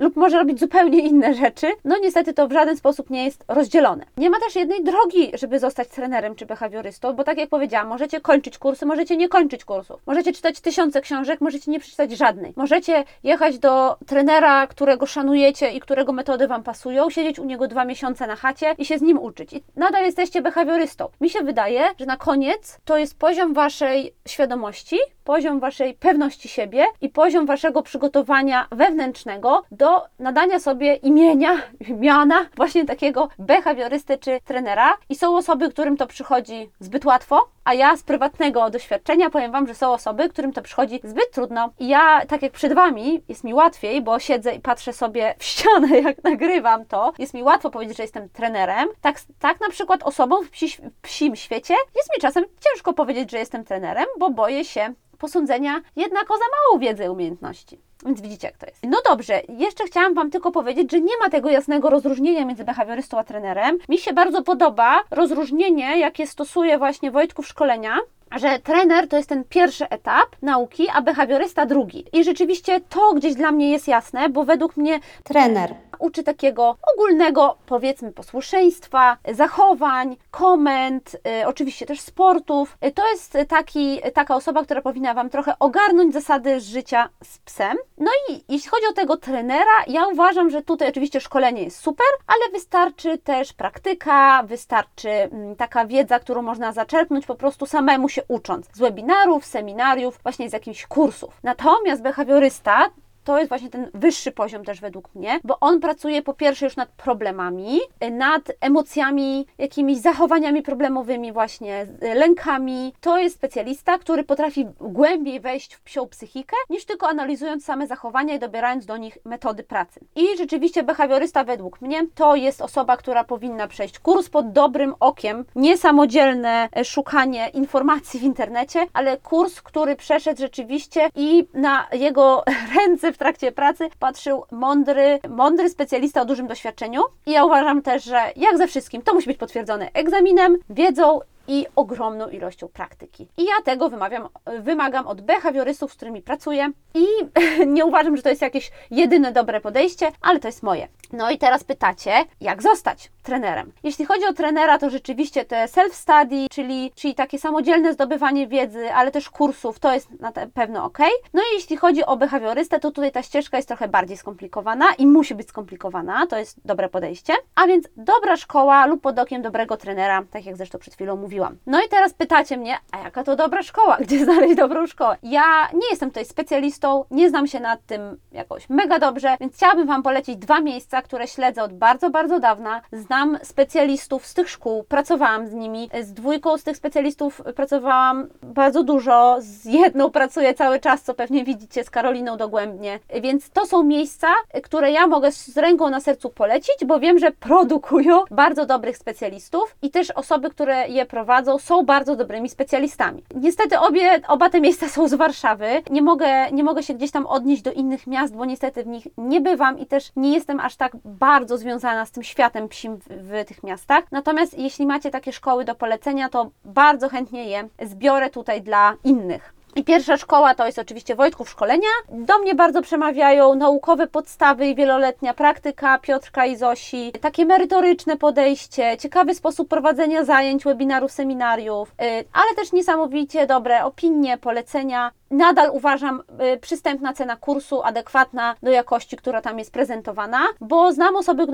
lub 0.00 0.16
może 0.16 0.38
robić 0.38 0.60
zupełnie 0.60 0.98
inne 0.98 1.34
rzeczy, 1.34 1.66
no 1.84 1.96
niestety 2.02 2.34
to 2.34 2.48
w 2.48 2.52
żaden 2.52 2.76
sposób 2.76 3.10
nie 3.10 3.24
jest 3.24 3.44
rozdzielone. 3.48 4.04
Nie 4.16 4.30
ma 4.30 4.40
też 4.40 4.56
jednej 4.56 4.84
drogi, 4.84 5.30
żeby 5.34 5.58
zostać 5.58 5.88
trenerem 5.88 6.34
czy 6.34 6.46
behawiorystą, 6.46 7.12
bo 7.12 7.24
tak 7.24 7.38
jak 7.38 7.48
powiedziałam, 7.48 7.88
możecie 7.88 8.20
kończyć 8.20 8.58
kursy, 8.58 8.86
możecie 8.86 9.16
nie 9.16 9.28
kończyć 9.28 9.64
kursów. 9.64 10.00
Możecie 10.06 10.32
czytać 10.32 10.60
tysiące 10.60 11.00
książek, 11.00 11.40
możecie 11.40 11.70
nie 11.70 11.80
przeczytać 11.80 12.12
żadnej. 12.12 12.52
Możecie 12.56 13.04
jechać 13.22 13.58
do 13.58 13.96
trenera, 14.06 14.66
którego 14.66 15.06
szanujecie 15.06 15.70
i 15.70 15.80
którego 15.80 16.12
metody 16.12 16.48
Wam 16.48 16.62
pasują, 16.62 17.10
siedzieć 17.10 17.38
u 17.38 17.44
niego 17.44 17.68
dwa 17.68 17.84
miesiące 17.84 18.26
na 18.26 18.36
chacie 18.36 18.74
i 18.78 18.84
się 18.84 18.98
z 18.98 19.02
nim 19.02 19.18
uczyć. 19.18 19.52
I 19.52 19.62
nadal 19.76 20.04
jesteście 20.04 20.42
behawiorystą. 20.42 21.08
Mi 21.20 21.30
się 21.30 21.40
wydaje, 21.42 21.84
że 21.98 22.06
na 22.06 22.16
koniec 22.16 22.78
to 22.84 22.98
jest 22.98 23.18
poziom 23.18 23.54
Waszej 23.54 24.14
świadomości, 24.28 24.98
poziom 25.24 25.60
Waszej 25.60 25.94
pewności 25.94 26.48
siebie 26.48 26.84
i 27.00 27.08
poziom 27.08 27.46
Waszego 27.46 27.82
przygotowania 27.82 28.66
wewnętrznego 28.70 29.62
do 29.70 29.89
do 29.90 30.06
nadania 30.18 30.60
sobie 30.60 30.94
imienia, 30.94 31.62
miana 31.88 32.46
właśnie 32.56 32.84
takiego 32.84 33.28
behawiorysty 33.38 34.18
czy 34.18 34.40
trenera. 34.44 34.96
I 35.08 35.14
są 35.14 35.36
osoby, 35.36 35.70
którym 35.70 35.96
to 35.96 36.06
przychodzi 36.06 36.70
zbyt 36.80 37.04
łatwo, 37.04 37.48
a 37.64 37.74
ja 37.74 37.96
z 37.96 38.02
prywatnego 38.02 38.70
doświadczenia 38.70 39.30
powiem 39.30 39.52
Wam, 39.52 39.66
że 39.66 39.74
są 39.74 39.92
osoby, 39.92 40.28
którym 40.28 40.52
to 40.52 40.62
przychodzi 40.62 41.00
zbyt 41.04 41.30
trudno. 41.32 41.70
I 41.78 41.88
ja, 41.88 42.26
tak 42.26 42.42
jak 42.42 42.52
przed 42.52 42.72
Wami, 42.72 43.22
jest 43.28 43.44
mi 43.44 43.54
łatwiej, 43.54 44.02
bo 44.02 44.18
siedzę 44.18 44.54
i 44.54 44.60
patrzę 44.60 44.92
sobie 44.92 45.34
w 45.38 45.44
ścianę, 45.44 46.00
jak 46.08 46.24
nagrywam 46.24 46.84
to. 46.86 47.12
Jest 47.18 47.34
mi 47.34 47.42
łatwo 47.42 47.70
powiedzieć, 47.70 47.96
że 47.96 48.02
jestem 48.02 48.28
trenerem. 48.28 48.88
Tak, 49.00 49.16
tak 49.38 49.60
na 49.60 49.68
przykład 49.68 50.02
osobom 50.02 50.44
w, 50.44 50.50
psi, 50.50 50.68
w 50.68 51.00
psim 51.02 51.36
świecie 51.36 51.74
jest 51.96 52.10
mi 52.16 52.20
czasem 52.20 52.44
ciężko 52.60 52.92
powiedzieć, 52.92 53.30
że 53.30 53.38
jestem 53.38 53.64
trenerem, 53.64 54.06
bo 54.18 54.30
boję 54.30 54.64
się 54.64 54.94
posądzenia 55.20 55.80
jednak 55.96 56.30
o 56.30 56.34
za 56.34 56.44
małą 56.44 56.80
wiedzę 56.80 57.04
i 57.04 57.08
umiejętności. 57.08 57.78
Więc 58.06 58.20
widzicie, 58.20 58.46
jak 58.46 58.56
to 58.56 58.66
jest. 58.66 58.82
No 58.82 58.98
dobrze, 59.08 59.40
jeszcze 59.48 59.84
chciałam 59.84 60.14
Wam 60.14 60.30
tylko 60.30 60.50
powiedzieć, 60.50 60.90
że 60.90 61.00
nie 61.00 61.18
ma 61.22 61.30
tego 61.30 61.50
jasnego 61.50 61.90
rozróżnienia 61.90 62.44
między 62.44 62.64
behawiorystą 62.64 63.18
a 63.18 63.24
trenerem. 63.24 63.78
Mi 63.88 63.98
się 63.98 64.12
bardzo 64.12 64.42
podoba 64.42 65.00
rozróżnienie, 65.10 65.98
jakie 65.98 66.26
stosuje 66.26 66.78
właśnie 66.78 67.10
Wojtków 67.10 67.46
szkolenia, 67.46 67.96
że 68.36 68.58
trener 68.58 69.08
to 69.08 69.16
jest 69.16 69.28
ten 69.28 69.44
pierwszy 69.44 69.88
etap 69.88 70.26
nauki, 70.42 70.88
a 70.94 71.02
behawiorysta 71.02 71.66
drugi. 71.66 72.04
I 72.12 72.24
rzeczywiście 72.24 72.80
to 72.80 73.14
gdzieś 73.14 73.34
dla 73.34 73.52
mnie 73.52 73.70
jest 73.70 73.88
jasne, 73.88 74.28
bo 74.28 74.44
według 74.44 74.76
mnie 74.76 75.00
trener 75.24 75.74
uczy 76.00 76.22
takiego 76.22 76.76
ogólnego, 76.94 77.56
powiedzmy, 77.66 78.12
posłuszeństwa, 78.12 79.16
zachowań, 79.32 80.16
komend, 80.30 81.16
y, 81.42 81.46
oczywiście 81.46 81.86
też 81.86 82.00
sportów. 82.00 82.78
Y, 82.86 82.92
to 82.92 83.10
jest 83.10 83.38
taki, 83.48 84.00
taka 84.14 84.36
osoba, 84.36 84.64
która 84.64 84.82
powinna 84.82 85.14
Wam 85.14 85.30
trochę 85.30 85.58
ogarnąć 85.58 86.12
zasady 86.14 86.60
życia 86.60 87.08
z 87.24 87.38
psem. 87.38 87.76
No 87.98 88.10
i 88.28 88.44
jeśli 88.48 88.70
chodzi 88.70 88.86
o 88.90 88.92
tego 88.92 89.16
trenera, 89.16 89.84
ja 89.86 90.06
uważam, 90.06 90.50
że 90.50 90.62
tutaj 90.62 90.88
oczywiście 90.88 91.20
szkolenie 91.20 91.62
jest 91.62 91.80
super, 91.80 92.06
ale 92.26 92.52
wystarczy 92.52 93.18
też 93.18 93.52
praktyka, 93.52 94.42
wystarczy 94.42 95.10
mm, 95.10 95.56
taka 95.56 95.86
wiedza, 95.86 96.18
którą 96.18 96.42
można 96.42 96.72
zaczerpnąć 96.72 97.26
po 97.26 97.34
prostu 97.34 97.66
samemu 97.66 98.08
się 98.08 98.22
ucząc 98.28 98.66
z 98.72 98.78
webinarów, 98.78 99.46
seminariów, 99.46 100.18
właśnie 100.22 100.50
z 100.50 100.52
jakichś 100.52 100.86
kursów. 100.86 101.40
Natomiast 101.42 102.02
behawiorysta 102.02 102.90
to 103.30 103.38
jest 103.38 103.48
właśnie 103.48 103.70
ten 103.70 103.90
wyższy 103.94 104.32
poziom 104.32 104.64
też 104.64 104.80
według 104.80 105.14
mnie, 105.14 105.40
bo 105.44 105.60
on 105.60 105.80
pracuje 105.80 106.22
po 106.22 106.34
pierwsze 106.34 106.64
już 106.64 106.76
nad 106.76 106.88
problemami, 106.88 107.80
nad 108.10 108.42
emocjami, 108.60 109.46
jakimiś 109.58 109.98
zachowaniami 109.98 110.62
problemowymi, 110.62 111.32
właśnie 111.32 111.86
lękami. 112.14 112.92
To 113.00 113.18
jest 113.18 113.34
specjalista, 113.34 113.98
który 113.98 114.24
potrafi 114.24 114.66
głębiej 114.80 115.40
wejść 115.40 115.74
w 115.74 115.80
psią 115.80 116.08
psychikę, 116.08 116.56
niż 116.70 116.84
tylko 116.84 117.08
analizując 117.08 117.64
same 117.64 117.86
zachowania 117.86 118.34
i 118.34 118.38
dobierając 118.38 118.86
do 118.86 118.96
nich 118.96 119.18
metody 119.24 119.62
pracy. 119.62 120.00
I 120.16 120.36
rzeczywiście 120.38 120.82
behawiorysta 120.82 121.44
według 121.44 121.80
mnie 121.80 122.06
to 122.14 122.36
jest 122.36 122.62
osoba, 122.62 122.96
która 122.96 123.24
powinna 123.24 123.68
przejść 123.68 123.98
kurs 123.98 124.28
pod 124.28 124.52
dobrym 124.52 124.94
okiem, 125.00 125.44
nie 125.54 125.78
samodzielne 125.78 126.68
szukanie 126.84 127.48
informacji 127.48 128.20
w 128.20 128.22
internecie, 128.22 128.86
ale 128.92 129.16
kurs, 129.16 129.62
który 129.62 129.96
przeszedł 129.96 130.40
rzeczywiście 130.40 131.08
i 131.16 131.46
na 131.54 131.86
jego 131.92 132.44
ręce 132.76 133.12
w 133.12 133.19
trakcie 133.20 133.52
pracy 133.52 133.88
patrzył 133.98 134.44
mądry, 134.50 135.18
mądry 135.28 135.68
specjalista 135.68 136.22
o 136.22 136.24
dużym 136.24 136.46
doświadczeniu. 136.46 137.02
I 137.26 137.30
ja 137.32 137.44
uważam 137.44 137.82
też, 137.82 138.04
że 138.04 138.20
jak 138.36 138.58
ze 138.58 138.66
wszystkim, 138.66 139.02
to 139.02 139.14
musi 139.14 139.26
być 139.26 139.38
potwierdzone 139.38 139.90
egzaminem, 139.92 140.58
wiedzą 140.70 141.20
i 141.50 141.66
ogromną 141.76 142.28
ilością 142.28 142.68
praktyki. 142.68 143.28
I 143.36 143.44
ja 143.44 143.52
tego 143.64 143.88
wymawiam, 143.88 144.28
wymagam 144.60 145.06
od 145.06 145.20
behawiorystów, 145.20 145.92
z 145.92 145.96
którymi 145.96 146.22
pracuję 146.22 146.70
i 146.94 147.06
nie 147.76 147.86
uważam, 147.86 148.16
że 148.16 148.22
to 148.22 148.28
jest 148.28 148.42
jakieś 148.42 148.70
jedyne 148.90 149.32
dobre 149.32 149.60
podejście, 149.60 150.12
ale 150.20 150.40
to 150.40 150.48
jest 150.48 150.62
moje. 150.62 150.88
No 151.12 151.30
i 151.30 151.38
teraz 151.38 151.64
pytacie, 151.64 152.12
jak 152.40 152.62
zostać 152.62 153.10
trenerem? 153.22 153.72
Jeśli 153.82 154.04
chodzi 154.04 154.26
o 154.26 154.32
trenera, 154.32 154.78
to 154.78 154.90
rzeczywiście 154.90 155.44
te 155.44 155.64
self-study, 155.64 156.46
czyli, 156.50 156.92
czyli 156.94 157.14
takie 157.14 157.38
samodzielne 157.38 157.92
zdobywanie 157.92 158.46
wiedzy, 158.46 158.92
ale 158.92 159.10
też 159.10 159.30
kursów, 159.30 159.78
to 159.78 159.94
jest 159.94 160.20
na 160.20 160.32
pewno 160.32 160.84
ok. 160.84 160.98
No 161.34 161.42
i 161.42 161.54
jeśli 161.54 161.76
chodzi 161.76 162.04
o 162.04 162.16
behawiorystę, 162.16 162.80
to 162.80 162.90
tutaj 162.90 163.12
ta 163.12 163.22
ścieżka 163.22 163.56
jest 163.56 163.68
trochę 163.68 163.88
bardziej 163.88 164.16
skomplikowana 164.16 164.86
i 164.98 165.06
musi 165.06 165.34
być 165.34 165.48
skomplikowana, 165.48 166.26
to 166.26 166.38
jest 166.38 166.60
dobre 166.64 166.88
podejście. 166.88 167.32
A 167.54 167.66
więc 167.66 167.88
dobra 167.96 168.36
szkoła 168.36 168.86
lub 168.86 169.00
pod 169.00 169.18
okiem 169.18 169.42
dobrego 169.42 169.76
trenera, 169.76 170.22
tak 170.30 170.46
jak 170.46 170.56
zresztą 170.56 170.78
przed 170.78 170.94
chwilą 170.94 171.16
mówiłam. 171.16 171.39
No 171.66 171.80
i 171.86 171.88
teraz 171.88 172.14
pytacie 172.14 172.56
mnie, 172.56 172.76
a 172.92 172.98
jaka 172.98 173.24
to 173.24 173.36
dobra 173.36 173.62
szkoła? 173.62 173.96
Gdzie 174.00 174.24
znaleźć 174.24 174.56
dobrą 174.56 174.86
szkołę? 174.86 175.16
Ja 175.22 175.68
nie 175.74 175.90
jestem 175.90 176.10
tutaj 176.10 176.24
specjalistą, 176.24 177.04
nie 177.10 177.28
znam 177.28 177.46
się 177.46 177.60
nad 177.60 177.86
tym 177.86 178.20
jakoś 178.32 178.68
mega 178.68 178.98
dobrze, 178.98 179.36
więc 179.40 179.56
chciałabym 179.56 179.86
Wam 179.86 180.02
polecić 180.02 180.36
dwa 180.36 180.60
miejsca, 180.60 181.02
które 181.02 181.26
śledzę 181.26 181.62
od 181.62 181.72
bardzo, 181.72 182.10
bardzo 182.10 182.40
dawna. 182.40 182.80
Znam 182.92 183.38
specjalistów 183.42 184.26
z 184.26 184.34
tych 184.34 184.50
szkół, 184.50 184.84
pracowałam 184.84 185.46
z 185.46 185.52
nimi. 185.52 185.90
Z 186.02 186.12
dwójką 186.12 186.58
z 186.58 186.62
tych 186.62 186.76
specjalistów 186.76 187.42
pracowałam 187.56 188.26
bardzo 188.42 188.82
dużo, 188.82 189.36
z 189.40 189.64
jedną 189.64 190.10
pracuję 190.10 190.54
cały 190.54 190.80
czas, 190.80 191.02
co 191.02 191.14
pewnie 191.14 191.44
widzicie, 191.44 191.84
z 191.84 191.90
Karoliną 191.90 192.36
dogłębnie. 192.36 192.98
Więc 193.22 193.50
to 193.50 193.66
są 193.66 193.82
miejsca, 193.82 194.28
które 194.62 194.90
ja 194.90 195.06
mogę 195.06 195.32
z 195.32 195.56
ręką 195.56 195.90
na 195.90 196.00
sercu 196.00 196.30
polecić, 196.30 196.84
bo 196.86 197.00
wiem, 197.00 197.18
że 197.18 197.30
produkują 197.30 198.22
bardzo 198.30 198.66
dobrych 198.66 198.96
specjalistów 198.96 199.76
i 199.82 199.90
też 199.90 200.10
osoby, 200.10 200.50
które 200.50 200.88
je 200.88 201.06
prowadzą, 201.06 201.29
są 201.58 201.84
bardzo 201.84 202.16
dobrymi 202.16 202.48
specjalistami. 202.48 203.22
Niestety 203.34 203.78
obie, 203.78 204.20
oba 204.28 204.50
te 204.50 204.60
miejsca 204.60 204.88
są 204.88 205.08
z 205.08 205.14
Warszawy. 205.14 205.66
Nie 205.90 206.02
mogę, 206.02 206.50
nie 206.52 206.64
mogę 206.64 206.82
się 206.82 206.94
gdzieś 206.94 207.10
tam 207.10 207.26
odnieść 207.26 207.62
do 207.62 207.72
innych 207.72 208.06
miast, 208.06 208.36
bo 208.36 208.44
niestety 208.44 208.82
w 208.82 208.86
nich 208.86 209.06
nie 209.18 209.40
bywam 209.40 209.78
i 209.78 209.86
też 209.86 210.12
nie 210.16 210.34
jestem 210.34 210.60
aż 210.60 210.76
tak 210.76 210.96
bardzo 211.04 211.58
związana 211.58 212.06
z 212.06 212.10
tym 212.10 212.22
światem 212.22 212.68
psim 212.68 212.96
w, 212.96 213.04
w 213.08 213.44
tych 213.48 213.62
miastach. 213.62 214.04
Natomiast 214.12 214.58
jeśli 214.58 214.86
macie 214.86 215.10
takie 215.10 215.32
szkoły 215.32 215.64
do 215.64 215.74
polecenia, 215.74 216.28
to 216.28 216.50
bardzo 216.64 217.08
chętnie 217.08 217.44
je 217.44 217.68
zbiorę 217.82 218.30
tutaj 218.30 218.62
dla 218.62 218.94
innych. 219.04 219.59
I 219.76 219.84
pierwsza 219.84 220.16
szkoła 220.16 220.54
to 220.54 220.66
jest 220.66 220.78
oczywiście 220.78 221.14
Wojtków 221.14 221.50
Szkolenia. 221.50 221.88
Do 222.08 222.38
mnie 222.38 222.54
bardzo 222.54 222.82
przemawiają 222.82 223.54
naukowe 223.54 224.06
podstawy 224.06 224.66
i 224.66 224.74
wieloletnia 224.74 225.34
praktyka 225.34 225.98
Piotrka 225.98 226.46
i 226.46 226.56
Zosi, 226.56 227.12
takie 227.20 227.44
merytoryczne 227.44 228.16
podejście, 228.16 228.96
ciekawy 228.98 229.34
sposób 229.34 229.68
prowadzenia 229.68 230.24
zajęć, 230.24 230.64
webinarów, 230.64 231.12
seminariów, 231.12 231.88
y, 231.88 231.94
ale 232.32 232.54
też 232.56 232.72
niesamowicie 232.72 233.46
dobre 233.46 233.84
opinie, 233.84 234.38
polecenia 234.38 235.10
nadal 235.30 235.70
uważam 235.72 236.22
y, 236.54 236.58
przystępna 236.58 237.12
cena 237.12 237.36
kursu 237.36 237.82
adekwatna 237.82 238.54
do 238.62 238.70
jakości, 238.70 239.16
która 239.16 239.42
tam 239.42 239.58
jest 239.58 239.72
prezentowana, 239.72 240.38
bo 240.60 240.92
znam 240.92 241.16
osoby, 241.16 241.46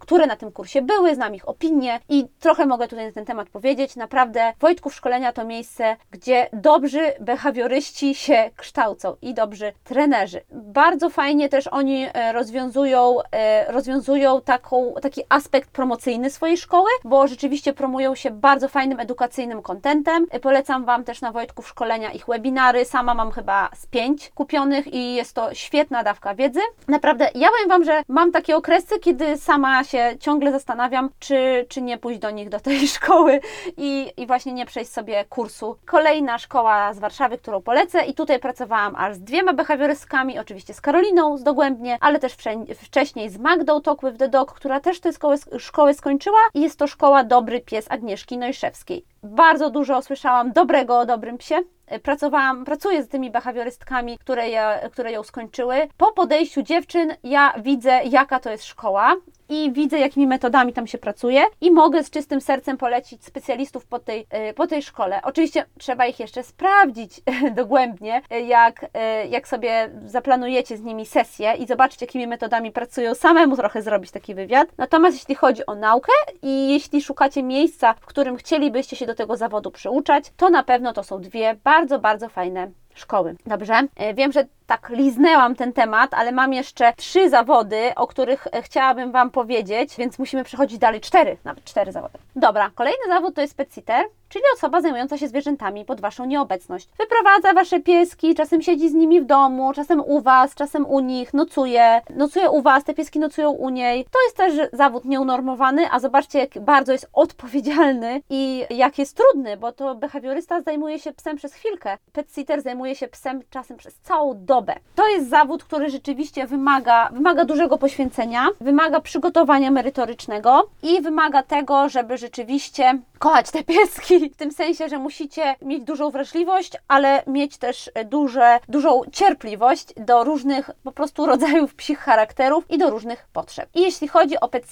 które 0.00 0.26
na 0.26 0.36
tym 0.36 0.52
kursie 0.52 0.82
były, 0.82 1.14
znam 1.14 1.34
ich 1.34 1.48
opinie 1.48 2.00
i 2.08 2.26
trochę 2.40 2.66
mogę 2.66 2.88
tutaj 2.88 3.06
na 3.06 3.12
ten 3.12 3.24
temat 3.24 3.48
powiedzieć. 3.48 3.96
Naprawdę 3.96 4.52
Wojtków 4.60 4.94
Szkolenia 4.94 5.32
to 5.32 5.44
miejsce, 5.44 5.96
gdzie 6.10 6.48
dobrzy 6.52 7.12
behawioryści 7.20 8.14
się 8.14 8.50
kształcą 8.56 9.16
i 9.22 9.34
dobrzy 9.34 9.72
trenerzy. 9.84 10.40
Bardzo 10.50 11.10
fajnie 11.10 11.48
też 11.48 11.66
oni 11.66 12.06
e, 12.12 12.32
rozwiązują, 12.32 13.18
e, 13.32 13.72
rozwiązują 13.72 14.40
taką, 14.40 14.94
taki 15.02 15.22
aspekt 15.28 15.70
promocyjny 15.70 16.30
swojej 16.30 16.56
szkoły, 16.56 16.90
bo 17.04 17.28
rzeczywiście 17.28 17.72
promują 17.72 18.14
się 18.14 18.30
bardzo 18.30 18.68
fajnym 18.68 19.00
edukacyjnym 19.00 19.62
kontentem. 19.62 20.26
E, 20.30 20.40
polecam 20.40 20.84
Wam 20.84 21.04
też 21.04 21.20
na 21.20 21.32
Wojtków 21.32 21.68
Szkolenia 21.68 22.12
ich 22.12 22.26
webinary. 22.26 22.84
Sama 22.84 23.14
mam 23.14 23.23
mam 23.24 23.32
chyba 23.32 23.68
z 23.74 23.86
pięć 23.86 24.30
kupionych 24.34 24.94
i 24.94 25.14
jest 25.14 25.34
to 25.34 25.54
świetna 25.54 26.02
dawka 26.02 26.34
wiedzy. 26.34 26.60
Naprawdę, 26.88 27.28
ja 27.34 27.48
powiem 27.48 27.68
Wam, 27.68 27.84
że 27.84 28.02
mam 28.08 28.32
takie 28.32 28.56
okresy, 28.56 28.98
kiedy 28.98 29.38
sama 29.38 29.84
się 29.84 30.16
ciągle 30.20 30.52
zastanawiam, 30.52 31.10
czy, 31.18 31.66
czy 31.68 31.82
nie 31.82 31.98
pójść 31.98 32.20
do 32.20 32.30
nich 32.30 32.48
do 32.48 32.60
tej 32.60 32.88
szkoły 32.96 33.40
i, 33.76 34.12
i 34.16 34.26
właśnie 34.26 34.52
nie 34.52 34.66
przejść 34.66 34.92
sobie 34.92 35.24
kursu. 35.24 35.76
Kolejna 35.86 36.38
szkoła 36.38 36.94
z 36.94 36.98
Warszawy, 36.98 37.38
którą 37.38 37.62
polecę 37.62 38.04
i 38.04 38.14
tutaj 38.14 38.38
pracowałam 38.38 38.96
aż 38.96 39.14
z 39.14 39.20
dwiema 39.20 39.52
behawiorystkami, 39.52 40.38
oczywiście 40.38 40.74
z 40.74 40.80
Karoliną 40.80 41.38
z 41.38 41.42
Dogłębnie, 41.42 41.98
ale 42.00 42.18
też 42.18 42.36
wcześniej 42.76 43.30
z 43.30 43.38
Magdą 43.38 43.82
Talk 43.82 44.04
with 44.04 44.18
the 44.18 44.28
Dog, 44.28 44.52
która 44.52 44.80
też 44.80 45.00
tę 45.00 45.12
szkołę, 45.12 45.36
szkołę 45.58 45.94
skończyła 45.94 46.40
i 46.54 46.60
jest 46.60 46.78
to 46.78 46.86
szkoła 46.86 47.24
Dobry 47.24 47.60
Pies 47.60 47.86
Agnieszki 47.90 48.38
Nojszewskiej. 48.38 49.04
Bardzo 49.22 49.70
dużo 49.70 50.02
słyszałam 50.02 50.52
dobrego 50.52 50.98
o 50.98 51.06
dobrym 51.06 51.38
psie. 51.38 51.54
Pracowałam, 52.02 52.64
pracuję 52.64 53.02
z 53.02 53.08
tymi 53.08 53.30
behawiorystkami, 53.30 54.18
które, 54.18 54.48
je, 54.48 54.90
które 54.92 55.12
ją 55.12 55.22
skończyły. 55.22 55.88
Po 55.96 56.12
podejściu 56.12 56.62
dziewczyn 56.62 57.14
ja 57.24 57.54
widzę, 57.62 58.00
jaka 58.04 58.40
to 58.40 58.50
jest 58.50 58.64
szkoła 58.64 59.16
i 59.48 59.72
widzę, 59.72 59.98
jakimi 59.98 60.26
metodami 60.26 60.72
tam 60.72 60.86
się 60.86 60.98
pracuje 60.98 61.42
i 61.60 61.70
mogę 61.70 62.04
z 62.04 62.10
czystym 62.10 62.40
sercem 62.40 62.76
polecić 62.76 63.24
specjalistów 63.24 63.86
po 63.86 63.98
tej, 63.98 64.26
y, 64.50 64.54
po 64.54 64.66
tej 64.66 64.82
szkole. 64.82 65.20
Oczywiście 65.22 65.64
trzeba 65.78 66.06
ich 66.06 66.20
jeszcze 66.20 66.42
sprawdzić 66.42 67.20
dogłębnie, 67.56 68.22
jak, 68.46 68.82
y, 68.82 68.88
jak 69.28 69.48
sobie 69.48 69.90
zaplanujecie 70.04 70.76
z 70.76 70.82
nimi 70.82 71.06
sesję 71.06 71.54
i 71.58 71.66
zobaczyć, 71.66 72.00
jakimi 72.00 72.26
metodami 72.26 72.72
pracują, 72.72 73.14
samemu 73.14 73.56
trochę 73.56 73.82
zrobić 73.82 74.10
taki 74.10 74.34
wywiad. 74.34 74.68
Natomiast 74.78 75.16
jeśli 75.16 75.34
chodzi 75.34 75.66
o 75.66 75.74
naukę 75.74 76.12
i 76.42 76.68
jeśli 76.72 77.02
szukacie 77.02 77.42
miejsca, 77.42 77.94
w 77.94 78.06
którym 78.06 78.36
chcielibyście 78.36 78.96
się 78.96 79.06
do 79.06 79.14
tego 79.14 79.36
zawodu 79.36 79.70
przyuczać, 79.70 80.24
to 80.36 80.50
na 80.50 80.62
pewno 80.62 80.92
to 80.92 81.02
są 81.02 81.20
dwie 81.20 81.56
bardzo, 81.64 81.98
bardzo 81.98 82.28
fajne 82.28 82.70
szkoły. 82.94 83.36
Dobrze? 83.46 83.74
E, 83.96 84.14
Wiem, 84.14 84.32
że 84.32 84.44
tak 84.66 84.88
liznęłam 84.88 85.54
ten 85.54 85.72
temat, 85.72 86.14
ale 86.14 86.32
mam 86.32 86.52
jeszcze 86.52 86.92
trzy 86.96 87.30
zawody, 87.30 87.92
o 87.96 88.06
których 88.06 88.46
e, 88.52 88.62
chciałabym 88.62 89.12
Wam 89.12 89.30
powiedzieć, 89.30 89.96
więc 89.96 90.18
musimy 90.18 90.44
przechodzić 90.44 90.78
dalej. 90.78 91.00
Cztery, 91.00 91.36
nawet 91.44 91.64
cztery 91.64 91.92
zawody. 91.92 92.18
Dobra, 92.36 92.70
kolejny 92.74 93.06
zawód 93.08 93.34
to 93.34 93.40
jest 93.40 93.56
pet 93.56 93.74
sitter, 93.74 94.04
czyli 94.28 94.44
osoba 94.54 94.80
zajmująca 94.80 95.18
się 95.18 95.28
zwierzętami 95.28 95.84
pod 95.84 96.00
Waszą 96.00 96.24
nieobecność. 96.24 96.88
Wyprowadza 96.98 97.52
Wasze 97.52 97.80
pieski, 97.80 98.34
czasem 98.34 98.62
siedzi 98.62 98.90
z 98.90 98.94
nimi 98.94 99.20
w 99.20 99.24
domu, 99.24 99.72
czasem 99.72 100.00
u 100.00 100.20
Was, 100.20 100.54
czasem 100.54 100.86
u 100.86 101.00
nich, 101.00 101.34
nocuje, 101.34 102.00
nocuje 102.10 102.50
u 102.50 102.62
Was, 102.62 102.84
te 102.84 102.94
pieski 102.94 103.18
nocują 103.18 103.50
u 103.50 103.68
niej. 103.68 104.06
To 104.10 104.18
jest 104.24 104.36
też 104.36 104.68
zawód 104.72 105.04
nieunormowany, 105.04 105.90
a 105.90 106.00
zobaczcie, 106.00 106.38
jak 106.38 106.58
bardzo 106.60 106.92
jest 106.92 107.08
odpowiedzialny 107.12 108.22
i 108.30 108.66
jak 108.70 108.98
jest 108.98 109.16
trudny, 109.16 109.56
bo 109.56 109.72
to 109.72 109.94
behawiorysta 109.94 110.60
zajmuje 110.60 110.98
się 110.98 111.12
psem 111.12 111.36
przez 111.36 111.54
chwilkę, 111.54 111.98
pet 112.12 112.34
sitter 112.34 112.62
zajmuje 112.62 112.94
się 112.94 113.08
psem 113.08 113.40
czasem 113.50 113.76
przez 113.76 113.94
całą 113.94 114.44
dobę. 114.44 114.74
To 114.94 115.08
jest 115.08 115.28
zawód, 115.28 115.64
który 115.64 115.90
rzeczywiście 115.90 116.46
wymaga, 116.46 117.08
wymaga 117.12 117.44
dużego 117.44 117.78
poświęcenia, 117.78 118.48
wymaga 118.60 119.00
przygotowania 119.00 119.70
merytorycznego 119.70 120.68
i 120.82 121.00
wymaga 121.00 121.42
tego, 121.42 121.88
żeby 121.88 122.18
rzeczywiście 122.18 122.98
kochać 123.18 123.50
te 123.50 123.64
pieski, 123.64 124.23
w 124.30 124.36
tym 124.36 124.52
sensie, 124.52 124.88
że 124.88 124.98
musicie 124.98 125.56
mieć 125.62 125.84
dużą 125.84 126.10
wrażliwość, 126.10 126.72
ale 126.88 127.22
mieć 127.26 127.58
też 127.58 127.90
duże, 128.04 128.60
dużą 128.68 129.02
cierpliwość 129.12 129.94
do 129.96 130.24
różnych 130.24 130.70
po 130.84 130.92
prostu 130.92 131.26
rodzajów 131.26 131.74
psich 131.74 131.98
charakterów 131.98 132.70
i 132.70 132.78
do 132.78 132.90
różnych 132.90 133.26
potrzeb. 133.32 133.68
I 133.74 133.80
jeśli 133.80 134.08
chodzi 134.08 134.40
o 134.40 134.48
pet 134.48 134.64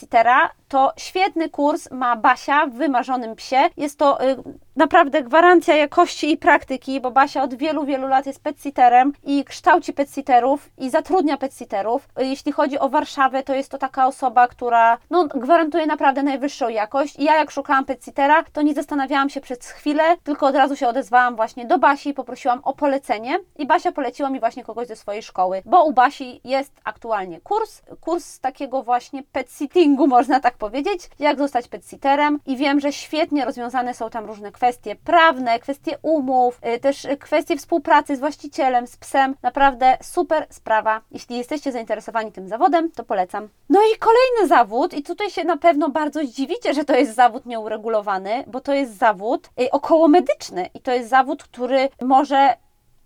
to 0.68 0.92
świetny 0.96 1.48
kurs 1.48 1.90
ma 1.90 2.16
Basia 2.16 2.66
w 2.66 2.72
wymarzonym 2.72 3.36
psie. 3.36 3.70
Jest 3.76 3.98
to 3.98 4.24
y, 4.24 4.36
naprawdę 4.76 5.22
gwarancja 5.22 5.76
jakości 5.76 6.32
i 6.32 6.36
praktyki, 6.36 7.00
bo 7.00 7.10
Basia 7.10 7.42
od 7.42 7.54
wielu, 7.54 7.84
wielu 7.84 8.08
lat 8.08 8.26
jest 8.26 8.42
petsitterem 8.42 9.12
i 9.24 9.44
kształci 9.44 9.92
petsitterów 9.92 10.70
i 10.78 10.90
zatrudnia 10.90 11.36
petsitterów. 11.36 12.08
Jeśli 12.18 12.52
chodzi 12.52 12.78
o 12.78 12.88
Warszawę, 12.88 13.42
to 13.42 13.54
jest 13.54 13.70
to 13.70 13.78
taka 13.78 14.06
osoba, 14.06 14.48
która 14.48 14.98
no, 15.10 15.24
gwarantuje 15.24 15.86
naprawdę 15.86 16.22
najwyższą 16.22 16.68
jakość. 16.68 17.18
I 17.18 17.24
ja 17.24 17.36
jak 17.36 17.50
szukałam 17.50 17.84
petsittera, 17.84 18.44
to 18.52 18.62
nie 18.62 18.74
zastanawiałam 18.74 19.30
się 19.30 19.40
przez 19.40 19.70
chwilę, 19.70 20.02
tylko 20.24 20.46
od 20.46 20.56
razu 20.56 20.76
się 20.76 20.88
odezwałam 20.88 21.36
właśnie 21.36 21.66
do 21.66 21.78
Basi 21.78 22.08
i 22.08 22.14
poprosiłam 22.14 22.60
o 22.64 22.74
polecenie. 22.74 23.38
I 23.58 23.66
Basia 23.66 23.92
poleciła 23.92 24.30
mi 24.30 24.40
właśnie 24.40 24.64
kogoś 24.64 24.88
ze 24.88 24.96
swojej 24.96 25.22
szkoły, 25.22 25.62
bo 25.64 25.84
u 25.84 25.92
Basi 25.92 26.40
jest 26.44 26.72
aktualnie 26.84 27.40
kurs, 27.40 27.82
kurs 28.00 28.40
takiego 28.40 28.82
właśnie 28.82 29.22
petsittingu, 29.22 30.06
można 30.16 30.40
tak 30.40 30.54
powiedzieć, 30.54 31.10
jak 31.18 31.38
zostać 31.38 31.68
petsitterem 31.68 32.40
i 32.46 32.56
wiem, 32.56 32.80
że 32.80 32.92
świetnie 32.92 33.44
rozwiązane 33.44 33.94
są 33.94 34.10
tam 34.10 34.24
różne 34.24 34.52
kwestie 34.52 34.61
prawne, 35.04 35.58
kwestie 35.58 35.98
umów, 36.02 36.60
y, 36.76 36.80
też 36.80 37.06
kwestie 37.20 37.56
współpracy 37.56 38.16
z 38.16 38.20
właścicielem, 38.20 38.86
z 38.86 38.96
psem. 38.96 39.36
Naprawdę 39.42 39.98
super 40.02 40.46
sprawa. 40.50 41.00
Jeśli 41.10 41.36
jesteście 41.36 41.72
zainteresowani 41.72 42.32
tym 42.32 42.48
zawodem, 42.48 42.90
to 42.90 43.04
polecam. 43.04 43.48
No 43.68 43.80
i 43.80 43.98
kolejny 43.98 44.48
zawód, 44.48 44.94
i 44.94 45.02
tutaj 45.02 45.30
się 45.30 45.44
na 45.44 45.56
pewno 45.56 45.88
bardzo 45.88 46.20
zdziwicie, 46.20 46.74
że 46.74 46.84
to 46.84 46.96
jest 46.96 47.14
zawód 47.14 47.46
nieuregulowany, 47.46 48.44
bo 48.46 48.60
to 48.60 48.74
jest 48.74 48.98
zawód 48.98 49.50
y, 49.60 49.70
okołomedyczny 49.70 50.70
i 50.74 50.80
to 50.80 50.92
jest 50.92 51.08
zawód, 51.08 51.44
który 51.44 51.88
może 52.02 52.56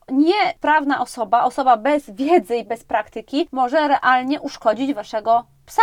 nieprawna 0.09 1.01
osoba, 1.01 1.45
osoba 1.45 1.77
bez 1.77 2.11
wiedzy 2.11 2.57
i 2.57 2.65
bez 2.65 2.85
praktyki, 2.85 3.49
może 3.53 3.89
realnie 3.89 4.41
uszkodzić 4.41 4.95
waszego 4.95 5.45
psa 5.67 5.83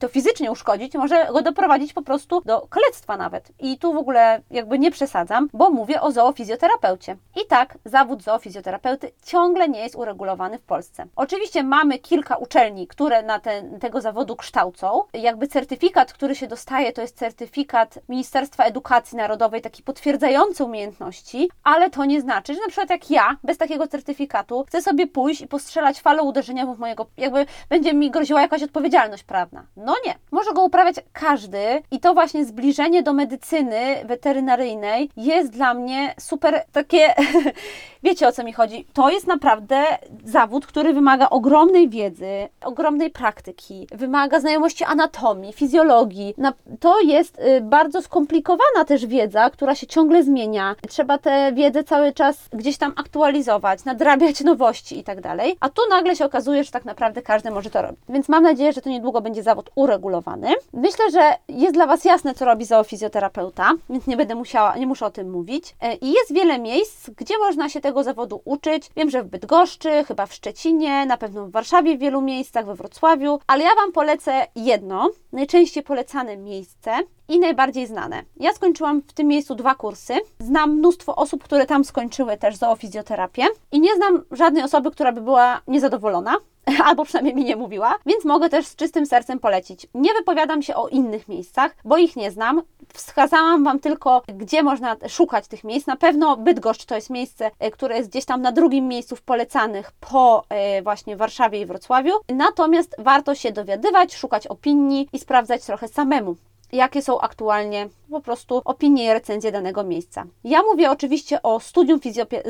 to 0.00 0.08
fizycznie 0.08 0.50
uszkodzić, 0.50 0.94
może 0.94 1.26
go 1.32 1.42
doprowadzić 1.42 1.92
po 1.92 2.02
prostu 2.02 2.42
do 2.44 2.66
kalectwa 2.70 3.16
nawet. 3.16 3.52
I 3.58 3.78
tu 3.78 3.92
w 3.92 3.96
ogóle 3.96 4.40
jakby 4.50 4.78
nie 4.78 4.90
przesadzam, 4.90 5.48
bo 5.52 5.70
mówię 5.70 6.00
o 6.00 6.12
zoofizjoterapeucie. 6.12 7.16
I 7.42 7.46
tak, 7.48 7.78
zawód 7.84 8.22
zoofizjoterapeuty 8.22 9.12
ciągle 9.24 9.68
nie 9.68 9.80
jest 9.80 9.94
uregulowany 9.94 10.58
w 10.58 10.62
Polsce. 10.62 11.06
Oczywiście 11.16 11.62
mamy 11.62 11.98
kilka 11.98 12.36
uczelni, 12.36 12.86
które 12.86 13.22
na 13.22 13.38
ten, 13.38 13.80
tego 13.80 14.00
zawodu 14.00 14.36
kształcą. 14.36 15.02
Jakby 15.12 15.48
certyfikat, 15.48 16.12
który 16.12 16.34
się 16.34 16.46
dostaje, 16.46 16.92
to 16.92 17.02
jest 17.02 17.18
certyfikat 17.18 17.98
Ministerstwa 18.08 18.64
Edukacji 18.64 19.16
Narodowej, 19.16 19.60
taki 19.62 19.82
potwierdzający 19.82 20.64
umiejętności, 20.64 21.50
ale 21.64 21.90
to 21.90 22.04
nie 22.04 22.20
znaczy, 22.20 22.54
że 22.54 22.60
na 22.60 22.66
przykład 22.66 22.90
jak 22.90 23.10
ja, 23.10 23.36
bez 23.44 23.58
takiego 23.58 23.88
certyfikatu, 23.88 24.64
chcę 24.68 24.82
sobie 24.82 25.06
pójść 25.06 25.40
i 25.40 25.46
postrzelać 25.46 26.00
falą 26.00 26.24
uderzeniową 26.24 26.74
w 26.74 26.78
mojego, 26.78 27.06
jakby 27.16 27.46
będzie 27.68 27.94
mi 27.94 28.10
groziła 28.10 28.40
jakaś 28.40 28.62
odpowiedzialność 28.62 29.22
prawna. 29.22 29.66
No 29.76 29.89
nie. 30.06 30.14
Może 30.30 30.52
go 30.52 30.64
uprawiać 30.64 30.96
każdy 31.12 31.82
i 31.90 32.00
to 32.00 32.14
właśnie 32.14 32.44
zbliżenie 32.44 33.02
do 33.02 33.12
medycyny 33.12 34.04
weterynaryjnej 34.04 35.10
jest 35.16 35.50
dla 35.50 35.74
mnie 35.74 36.14
super 36.18 36.62
takie, 36.72 37.14
wiecie 38.02 38.28
o 38.28 38.32
co 38.32 38.44
mi 38.44 38.52
chodzi. 38.52 38.86
To 38.92 39.10
jest 39.10 39.26
naprawdę 39.26 39.84
zawód, 40.24 40.66
który 40.66 40.92
wymaga 40.92 41.30
ogromnej 41.30 41.88
wiedzy, 41.88 42.48
ogromnej 42.64 43.10
praktyki, 43.10 43.86
wymaga 43.92 44.40
znajomości 44.40 44.84
anatomii, 44.84 45.52
fizjologii. 45.52 46.34
To 46.80 47.00
jest 47.00 47.38
y, 47.38 47.60
bardzo 47.60 48.02
skomplikowana 48.02 48.84
też 48.86 49.06
wiedza, 49.06 49.50
która 49.50 49.74
się 49.74 49.86
ciągle 49.86 50.22
zmienia. 50.22 50.74
Trzeba 50.88 51.18
tę 51.18 51.52
wiedzę 51.52 51.84
cały 51.84 52.12
czas 52.12 52.48
gdzieś 52.52 52.78
tam 52.78 52.92
aktualizować, 52.96 53.84
nadrabiać 53.84 54.40
nowości 54.40 54.98
i 54.98 55.04
tak 55.04 55.20
dalej. 55.20 55.56
A 55.60 55.68
tu 55.68 55.82
nagle 55.90 56.16
się 56.16 56.24
okazuje, 56.24 56.64
że 56.64 56.70
tak 56.70 56.84
naprawdę 56.84 57.22
każdy 57.22 57.50
może 57.50 57.70
to 57.70 57.82
robić. 57.82 58.00
Więc 58.08 58.28
mam 58.28 58.42
nadzieję, 58.42 58.72
że 58.72 58.80
to 58.80 58.90
niedługo 58.90 59.20
będzie 59.20 59.42
zawód 59.42 59.70
uregulowany. 59.80 60.48
Myślę, 60.72 61.10
że 61.10 61.34
jest 61.48 61.74
dla 61.74 61.86
Was 61.86 62.04
jasne, 62.04 62.34
co 62.34 62.44
robi 62.44 62.64
zoofizjoterapeuta, 62.64 63.72
więc 63.90 64.06
nie 64.06 64.16
będę 64.16 64.34
musiała, 64.34 64.76
nie 64.76 64.86
muszę 64.86 65.06
o 65.06 65.10
tym 65.10 65.30
mówić. 65.30 65.76
E, 65.80 65.94
I 65.94 66.12
jest 66.12 66.34
wiele 66.34 66.58
miejsc, 66.58 67.10
gdzie 67.10 67.38
można 67.38 67.68
się 67.68 67.80
tego 67.80 68.02
zawodu 68.02 68.42
uczyć. 68.44 68.90
Wiem, 68.96 69.10
że 69.10 69.22
w 69.22 69.26
Bydgoszczy, 69.26 70.04
chyba 70.04 70.26
w 70.26 70.34
Szczecinie, 70.34 71.06
na 71.06 71.16
pewno 71.16 71.46
w 71.46 71.50
Warszawie 71.50 71.96
w 71.96 72.00
wielu 72.00 72.20
miejscach, 72.20 72.66
we 72.66 72.74
Wrocławiu, 72.74 73.38
ale 73.46 73.64
ja 73.64 73.74
Wam 73.74 73.92
polecę 73.92 74.46
jedno, 74.56 75.10
najczęściej 75.32 75.82
polecane 75.82 76.36
miejsce 76.36 76.90
i 77.28 77.38
najbardziej 77.38 77.86
znane. 77.86 78.22
Ja 78.36 78.52
skończyłam 78.52 79.02
w 79.02 79.12
tym 79.12 79.26
miejscu 79.26 79.54
dwa 79.54 79.74
kursy. 79.74 80.14
Znam 80.38 80.74
mnóstwo 80.74 81.16
osób, 81.16 81.44
które 81.44 81.66
tam 81.66 81.84
skończyły 81.84 82.36
też 82.36 82.56
zoofizjoterapię 82.56 83.46
i 83.72 83.80
nie 83.80 83.96
znam 83.96 84.22
żadnej 84.30 84.62
osoby, 84.62 84.90
która 84.90 85.12
by 85.12 85.20
była 85.20 85.60
niezadowolona 85.66 86.36
albo 86.86 87.04
przynajmniej 87.04 87.34
mi 87.34 87.44
nie 87.44 87.56
mówiła, 87.56 87.96
więc 88.06 88.24
mogę 88.24 88.48
też 88.48 88.66
z 88.66 88.76
czystym 88.76 89.06
sercem 89.06 89.38
polecić. 89.38 89.86
Nie 89.94 90.14
wypowiadam 90.14 90.62
się 90.62 90.74
o 90.74 90.88
innych 90.88 91.28
miejscach, 91.28 91.76
bo 91.84 91.96
ich 91.96 92.16
nie 92.16 92.30
znam. 92.30 92.62
Wskazałam 92.94 93.64
Wam 93.64 93.80
tylko, 93.80 94.22
gdzie 94.26 94.62
można 94.62 94.96
szukać 95.08 95.48
tych 95.48 95.64
miejsc. 95.64 95.86
Na 95.86 95.96
pewno 95.96 96.36
Bydgoszcz 96.36 96.84
to 96.84 96.94
jest 96.94 97.10
miejsce, 97.10 97.50
e, 97.58 97.70
które 97.70 97.96
jest 97.96 98.10
gdzieś 98.10 98.24
tam 98.24 98.42
na 98.42 98.52
drugim 98.52 98.88
miejscu 98.88 99.16
w 99.16 99.22
polecanych 99.22 99.92
po 100.00 100.44
e, 100.48 100.82
właśnie 100.82 101.16
Warszawie 101.16 101.60
i 101.60 101.66
Wrocławiu. 101.66 102.12
Natomiast 102.28 102.96
warto 102.98 103.34
się 103.34 103.52
dowiadywać, 103.52 104.14
szukać 104.14 104.46
opinii 104.46 105.08
i 105.12 105.18
sprawdzać 105.18 105.64
trochę 105.64 105.88
samemu 105.88 106.36
jakie 106.72 107.02
są 107.02 107.20
aktualnie 107.20 107.88
po 108.10 108.20
prostu 108.20 108.62
opinie 108.64 109.04
i 109.04 109.12
recenzje 109.12 109.52
danego 109.52 109.84
miejsca. 109.84 110.24
Ja 110.44 110.62
mówię 110.62 110.90
oczywiście 110.90 111.42
o 111.42 111.60
studium 111.60 112.00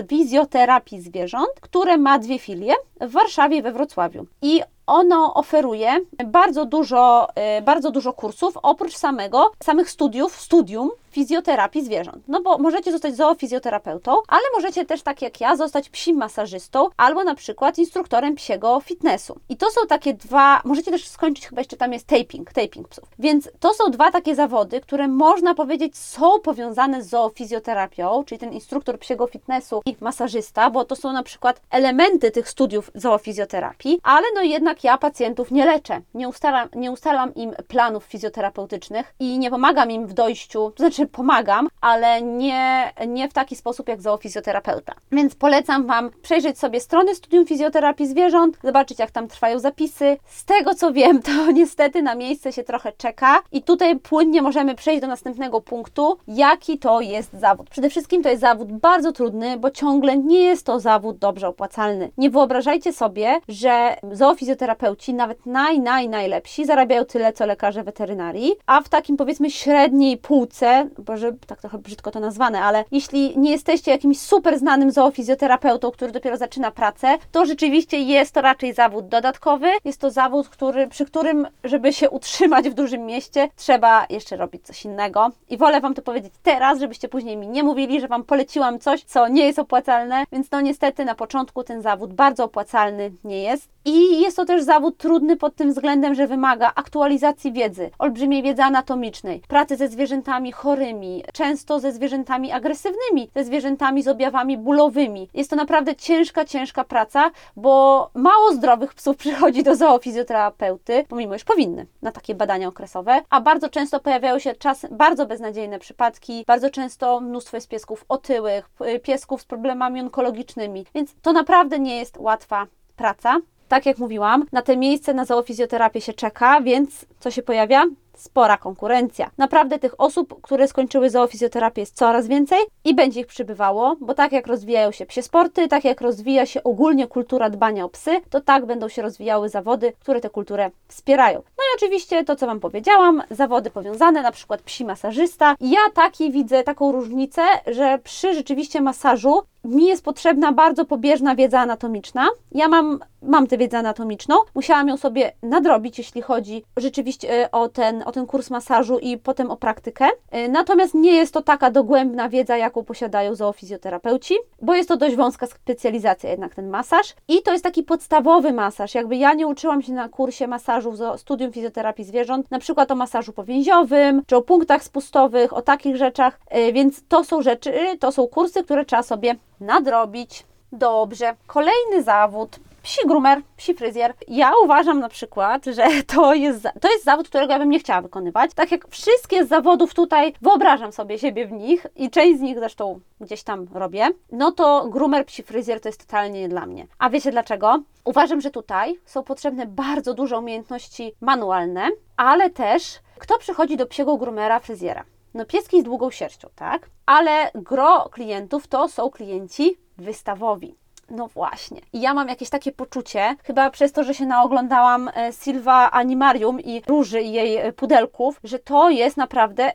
fizjoterapii 0.08 1.00
zwierząt, 1.00 1.60
które 1.60 1.98
ma 1.98 2.18
dwie 2.18 2.38
filie 2.38 2.74
w 3.00 3.10
Warszawie 3.10 3.56
i 3.56 3.62
we 3.62 3.72
Wrocławiu. 3.72 4.26
I 4.42 4.62
ono 4.90 5.34
oferuje 5.34 6.00
bardzo 6.26 6.64
dużo, 6.64 7.28
y, 7.58 7.62
bardzo 7.62 7.90
dużo 7.90 8.12
kursów, 8.12 8.54
oprócz 8.62 8.96
samego, 8.96 9.52
samych 9.62 9.90
studiów, 9.90 10.40
studium 10.40 10.90
fizjoterapii 11.10 11.84
zwierząt. 11.84 12.24
No 12.28 12.42
bo 12.42 12.58
możecie 12.58 12.92
zostać 12.92 13.16
zoofizjoterapeutą, 13.16 14.16
ale 14.28 14.42
możecie 14.56 14.86
też, 14.86 15.02
tak 15.02 15.22
jak 15.22 15.40
ja, 15.40 15.56
zostać 15.56 15.88
psim 15.88 16.16
masażystą 16.16 16.88
albo 16.96 17.24
na 17.24 17.34
przykład 17.34 17.78
instruktorem 17.78 18.34
psiego 18.34 18.80
fitnessu. 18.80 19.36
I 19.48 19.56
to 19.56 19.70
są 19.70 19.80
takie 19.88 20.14
dwa, 20.14 20.60
możecie 20.64 20.90
też 20.90 21.08
skończyć, 21.08 21.46
chyba 21.46 21.60
jeszcze 21.60 21.76
tam 21.76 21.92
jest 21.92 22.06
taping, 22.06 22.52
taping 22.52 22.88
psów. 22.88 23.08
Więc 23.18 23.50
to 23.60 23.74
są 23.74 23.90
dwa 23.90 24.10
takie 24.10 24.34
zawody, 24.34 24.80
które 24.80 25.08
można 25.08 25.54
powiedzieć 25.54 25.98
są 25.98 26.40
powiązane 26.40 27.02
z 27.02 27.08
zoofizjoterapią, 27.08 28.24
czyli 28.26 28.38
ten 28.38 28.52
instruktor 28.52 28.98
psiego 28.98 29.26
fitnessu 29.26 29.82
i 29.86 29.96
masażysta, 30.00 30.70
bo 30.70 30.84
to 30.84 30.96
są 30.96 31.12
na 31.12 31.22
przykład 31.22 31.60
elementy 31.70 32.30
tych 32.30 32.48
studiów 32.48 32.90
zoofizjoterapii, 32.94 34.00
ale 34.02 34.26
no 34.34 34.42
jednak 34.42 34.79
ja 34.84 34.98
pacjentów 34.98 35.50
nie 35.50 35.64
leczę, 35.64 36.00
nie 36.14 36.28
ustalam, 36.28 36.68
nie 36.74 36.90
ustalam 36.90 37.34
im 37.34 37.54
planów 37.68 38.04
fizjoterapeutycznych 38.04 39.14
i 39.20 39.38
nie 39.38 39.50
pomagam 39.50 39.90
im 39.90 40.06
w 40.06 40.12
dojściu, 40.12 40.72
to 40.76 40.82
znaczy 40.82 41.06
pomagam, 41.06 41.68
ale 41.80 42.22
nie, 42.22 42.92
nie 43.08 43.28
w 43.28 43.32
taki 43.32 43.56
sposób 43.56 43.88
jak 43.88 44.02
zoofizjoterapeuta. 44.02 44.94
Więc 45.12 45.34
polecam 45.34 45.86
Wam 45.86 46.10
przejrzeć 46.22 46.58
sobie 46.58 46.80
strony 46.80 47.14
Studium 47.14 47.46
Fizjoterapii 47.46 48.06
Zwierząt, 48.06 48.58
zobaczyć 48.64 48.98
jak 48.98 49.10
tam 49.10 49.28
trwają 49.28 49.58
zapisy. 49.58 50.16
Z 50.26 50.44
tego 50.44 50.74
co 50.74 50.92
wiem, 50.92 51.22
to 51.22 51.30
niestety 51.52 52.02
na 52.02 52.14
miejsce 52.14 52.52
się 52.52 52.62
trochę 52.62 52.92
czeka 52.92 53.38
i 53.52 53.62
tutaj 53.62 53.98
płynnie 53.98 54.42
możemy 54.42 54.74
przejść 54.74 55.00
do 55.00 55.06
następnego 55.06 55.60
punktu, 55.60 56.18
jaki 56.28 56.78
to 56.78 57.00
jest 57.00 57.32
zawód. 57.32 57.70
Przede 57.70 57.90
wszystkim 57.90 58.22
to 58.22 58.28
jest 58.28 58.40
zawód 58.40 58.72
bardzo 58.72 59.12
trudny, 59.12 59.58
bo 59.58 59.70
ciągle 59.70 60.16
nie 60.16 60.40
jest 60.40 60.66
to 60.66 60.80
zawód 60.80 61.18
dobrze 61.18 61.48
opłacalny. 61.48 62.10
Nie 62.18 62.30
wyobrażajcie 62.30 62.92
sobie, 62.92 63.40
że 63.48 63.96
zoofizjoterapeuta 64.12 64.69
fizjoterapeuci, 64.70 65.14
nawet 65.14 65.46
naj, 65.46 65.80
naj, 65.80 66.08
najlepsi, 66.08 66.64
zarabiają 66.64 67.04
tyle, 67.04 67.32
co 67.32 67.46
lekarze 67.46 67.82
weterynarii, 67.82 68.52
a 68.66 68.80
w 68.80 68.88
takim 68.88 69.16
powiedzmy 69.16 69.50
średniej 69.50 70.16
półce, 70.16 70.88
boże, 70.98 71.32
tak 71.46 71.60
trochę 71.60 71.78
brzydko 71.78 72.10
to 72.10 72.20
nazwane, 72.20 72.60
ale 72.60 72.84
jeśli 72.90 73.38
nie 73.38 73.50
jesteście 73.50 73.90
jakimś 73.90 74.18
super 74.20 74.58
znanym 74.58 74.90
zoofizjoterapeutą, 74.90 75.90
który 75.90 76.12
dopiero 76.12 76.36
zaczyna 76.36 76.70
pracę, 76.70 77.18
to 77.32 77.46
rzeczywiście 77.46 77.98
jest 77.98 78.34
to 78.34 78.40
raczej 78.40 78.74
zawód 78.74 79.08
dodatkowy, 79.08 79.66
jest 79.84 80.00
to 80.00 80.10
zawód, 80.10 80.48
który, 80.48 80.88
przy 80.88 81.04
którym, 81.04 81.46
żeby 81.64 81.92
się 81.92 82.10
utrzymać 82.10 82.68
w 82.68 82.74
dużym 82.74 83.06
mieście, 83.06 83.48
trzeba 83.56 84.06
jeszcze 84.10 84.36
robić 84.36 84.66
coś 84.66 84.84
innego. 84.84 85.30
I 85.50 85.56
wolę 85.56 85.80
Wam 85.80 85.94
to 85.94 86.02
powiedzieć 86.02 86.32
teraz, 86.42 86.80
żebyście 86.80 87.08
później 87.08 87.36
mi 87.36 87.48
nie 87.48 87.62
mówili, 87.62 88.00
że 88.00 88.08
Wam 88.08 88.24
poleciłam 88.24 88.78
coś, 88.78 89.04
co 89.04 89.28
nie 89.28 89.46
jest 89.46 89.58
opłacalne, 89.58 90.24
więc 90.32 90.50
no 90.50 90.60
niestety 90.60 91.04
na 91.04 91.14
początku 91.14 91.64
ten 91.64 91.82
zawód 91.82 92.12
bardzo 92.12 92.44
opłacalny 92.44 93.12
nie 93.24 93.42
jest. 93.42 93.68
I 93.84 94.20
jest 94.20 94.36
to 94.36 94.44
też 94.50 94.62
zawód 94.62 94.96
trudny 94.96 95.36
pod 95.36 95.56
tym 95.56 95.70
względem, 95.70 96.14
że 96.14 96.26
wymaga 96.26 96.72
aktualizacji 96.74 97.52
wiedzy, 97.52 97.90
olbrzymiej 97.98 98.42
wiedzy 98.42 98.62
anatomicznej, 98.62 99.42
pracy 99.48 99.76
ze 99.76 99.88
zwierzętami 99.88 100.52
chorymi, 100.52 101.24
często 101.32 101.80
ze 101.80 101.92
zwierzętami 101.92 102.52
agresywnymi, 102.52 103.30
ze 103.34 103.44
zwierzętami 103.44 104.02
z 104.02 104.08
objawami 104.08 104.58
bólowymi. 104.58 105.28
Jest 105.34 105.50
to 105.50 105.56
naprawdę 105.56 105.96
ciężka, 105.96 106.44
ciężka 106.44 106.84
praca, 106.84 107.30
bo 107.56 108.10
mało 108.14 108.52
zdrowych 108.52 108.94
psów 108.94 109.16
przychodzi 109.16 109.62
do 109.62 109.76
zoofizjoterapeuty, 109.76 111.04
pomimo 111.08 111.34
iż 111.34 111.44
powinny 111.44 111.86
na 112.02 112.12
takie 112.12 112.34
badania 112.34 112.68
okresowe, 112.68 113.22
a 113.30 113.40
bardzo 113.40 113.68
często 113.68 114.00
pojawiają 114.00 114.38
się 114.38 114.54
czas 114.54 114.86
bardzo 114.90 115.26
beznadziejne 115.26 115.78
przypadki, 115.78 116.44
bardzo 116.46 116.70
często 116.70 117.20
mnóstwo 117.20 117.56
jest 117.56 117.68
piesków 117.68 118.04
otyłych, 118.08 118.70
piesków 119.02 119.42
z 119.42 119.44
problemami 119.44 120.00
onkologicznymi, 120.00 120.86
więc 120.94 121.14
to 121.22 121.32
naprawdę 121.32 121.78
nie 121.78 121.96
jest 121.96 122.16
łatwa 122.18 122.66
praca. 122.96 123.36
Tak 123.70 123.86
jak 123.86 123.98
mówiłam, 123.98 124.44
na 124.52 124.62
te 124.62 124.76
miejsce 124.76 125.14
na 125.14 125.24
zoofizjoterapię 125.24 126.00
się 126.00 126.12
czeka, 126.12 126.60
więc 126.60 127.06
co 127.20 127.30
się 127.30 127.42
pojawia? 127.42 127.84
spora 128.20 128.56
konkurencja. 128.56 129.30
Naprawdę 129.38 129.78
tych 129.78 130.00
osób, 130.00 130.42
które 130.42 130.68
skończyły 130.68 131.10
zoofizjoterapię 131.10 131.82
jest 131.82 131.96
coraz 131.96 132.26
więcej 132.26 132.58
i 132.84 132.94
będzie 132.94 133.20
ich 133.20 133.26
przybywało, 133.26 133.96
bo 134.00 134.14
tak 134.14 134.32
jak 134.32 134.46
rozwijają 134.46 134.92
się 134.92 135.06
psie 135.06 135.22
sporty, 135.22 135.68
tak 135.68 135.84
jak 135.84 136.00
rozwija 136.00 136.46
się 136.46 136.62
ogólnie 136.62 137.06
kultura 137.06 137.50
dbania 137.50 137.84
o 137.84 137.88
psy, 137.88 138.20
to 138.30 138.40
tak 138.40 138.66
będą 138.66 138.88
się 138.88 139.02
rozwijały 139.02 139.48
zawody, 139.48 139.92
które 140.00 140.20
tę 140.20 140.30
kulturę 140.30 140.70
wspierają. 140.88 141.38
No 141.38 141.64
i 141.64 141.76
oczywiście 141.76 142.24
to, 142.24 142.36
co 142.36 142.46
Wam 142.46 142.60
powiedziałam, 142.60 143.22
zawody 143.30 143.70
powiązane, 143.70 144.22
na 144.22 144.32
przykład 144.32 144.62
psi 144.62 144.84
masażysta. 144.84 145.54
Ja 145.60 145.80
taki 145.94 146.32
widzę 146.32 146.62
taką 146.62 146.92
różnicę, 146.92 147.42
że 147.66 147.98
przy 147.98 148.34
rzeczywiście 148.34 148.80
masażu 148.80 149.42
mi 149.64 149.86
jest 149.86 150.04
potrzebna 150.04 150.52
bardzo 150.52 150.84
pobieżna 150.84 151.34
wiedza 151.34 151.60
anatomiczna. 151.60 152.28
Ja 152.52 152.68
mam, 152.68 152.98
mam 153.22 153.46
tę 153.46 153.58
wiedzę 153.58 153.78
anatomiczną, 153.78 154.34
musiałam 154.54 154.88
ją 154.88 154.96
sobie 154.96 155.32
nadrobić, 155.42 155.98
jeśli 155.98 156.22
chodzi 156.22 156.64
rzeczywiście 156.76 157.44
e, 157.44 157.50
o 157.50 157.68
ten, 157.68 158.02
o 158.06 158.12
ten 158.12 158.26
kurs 158.26 158.50
masażu 158.50 158.98
i 158.98 159.18
potem 159.18 159.50
o 159.50 159.56
praktykę. 159.56 160.08
E, 160.30 160.48
natomiast 160.48 160.94
nie 160.94 161.12
jest 161.12 161.34
to 161.34 161.42
taka 161.42 161.70
dogłębna 161.70 162.28
wiedza, 162.28 162.56
jaką 162.56 162.84
posiadają 162.84 163.34
zoofizjoterapeuci, 163.34 164.34
bo 164.62 164.74
jest 164.74 164.88
to 164.88 164.96
dość 164.96 165.16
wąska 165.16 165.46
specjalizacja 165.46 166.30
jednak 166.30 166.54
ten 166.54 166.68
masaż. 166.68 167.14
I 167.28 167.42
to 167.42 167.52
jest 167.52 167.64
taki 167.64 167.82
podstawowy 167.82 168.52
masaż. 168.52 168.94
Jakby 168.94 169.16
ja 169.16 169.34
nie 169.34 169.46
uczyłam 169.46 169.82
się 169.82 169.92
na 169.92 170.08
kursie 170.08 170.46
masażu 170.46 170.92
w 170.92 171.20
studium 171.20 171.52
fizjoterapii 171.52 172.04
zwierząt, 172.04 172.50
na 172.50 172.58
przykład 172.58 172.90
o 172.90 172.94
masażu 172.94 173.32
powięziowym, 173.32 174.22
czy 174.26 174.36
o 174.36 174.42
punktach 174.42 174.84
spustowych, 174.84 175.52
o 175.52 175.62
takich 175.62 175.96
rzeczach, 175.96 176.40
e, 176.48 176.72
więc 176.72 177.02
to 177.08 177.24
są 177.24 177.42
rzeczy, 177.42 177.72
to 178.00 178.12
są 178.12 178.26
kursy, 178.26 178.64
które 178.64 178.84
trzeba 178.84 179.02
sobie 179.02 179.36
nadrobić. 179.60 180.46
Dobrze. 180.72 181.36
Kolejny 181.46 182.02
zawód. 182.02 182.58
Psi 182.82 183.06
groomer, 183.06 183.42
psi 183.56 183.74
fryzjer. 183.74 184.14
Ja 184.28 184.52
uważam 184.64 185.00
na 185.00 185.08
przykład, 185.08 185.64
że 185.64 185.86
to 186.06 186.34
jest, 186.34 186.68
to 186.80 186.90
jest 186.90 187.04
zawód, 187.04 187.28
którego 187.28 187.52
ja 187.52 187.58
bym 187.58 187.70
nie 187.70 187.78
chciała 187.78 188.00
wykonywać. 188.00 188.54
Tak 188.54 188.72
jak 188.72 188.88
wszystkie 188.88 189.44
z 189.44 189.48
zawodów 189.48 189.94
tutaj, 189.94 190.34
wyobrażam 190.42 190.92
sobie 190.92 191.18
siebie 191.18 191.46
w 191.46 191.52
nich 191.52 191.86
i 191.96 192.10
część 192.10 192.38
z 192.38 192.42
nich 192.42 192.58
zresztą 192.58 193.00
gdzieś 193.20 193.42
tam 193.42 193.66
robię, 193.74 194.08
no 194.32 194.52
to 194.52 194.88
groomer, 194.88 195.26
psi 195.26 195.42
fryzjer 195.42 195.80
to 195.80 195.88
jest 195.88 196.06
totalnie 196.06 196.40
nie 196.40 196.48
dla 196.48 196.66
mnie. 196.66 196.86
A 196.98 197.10
wiecie 197.10 197.30
dlaczego? 197.30 197.82
Uważam, 198.04 198.40
że 198.40 198.50
tutaj 198.50 198.98
są 199.04 199.22
potrzebne 199.22 199.66
bardzo 199.66 200.14
duże 200.14 200.38
umiejętności 200.38 201.12
manualne, 201.20 201.88
ale 202.16 202.50
też 202.50 202.98
kto 203.18 203.38
przychodzi 203.38 203.76
do 203.76 203.86
psiego 203.86 204.16
groomera, 204.16 204.60
fryzjera? 204.60 205.04
No 205.34 205.44
pieski 205.44 205.80
z 205.80 205.84
długą 205.84 206.10
sierścią, 206.10 206.48
tak? 206.54 206.90
Ale 207.06 207.50
gro 207.54 208.08
klientów 208.12 208.68
to 208.68 208.88
są 208.88 209.10
klienci 209.10 209.76
wystawowi. 209.98 210.74
No 211.10 211.28
właśnie. 211.28 211.80
I 211.92 212.00
ja 212.00 212.14
mam 212.14 212.28
jakieś 212.28 212.50
takie 212.50 212.72
poczucie, 212.72 213.36
chyba 213.44 213.70
przez 213.70 213.92
to, 213.92 214.04
że 214.04 214.14
się 214.14 214.26
naoglądałam 214.26 215.08
e, 215.08 215.32
Silva 215.32 215.90
Animarium 215.90 216.60
i 216.60 216.82
Róży 216.86 217.22
i 217.22 217.32
jej 217.32 217.56
e, 217.56 217.72
pudelków, 217.72 218.40
że 218.44 218.58
to 218.58 218.90
jest 218.90 219.16
naprawdę 219.16 219.72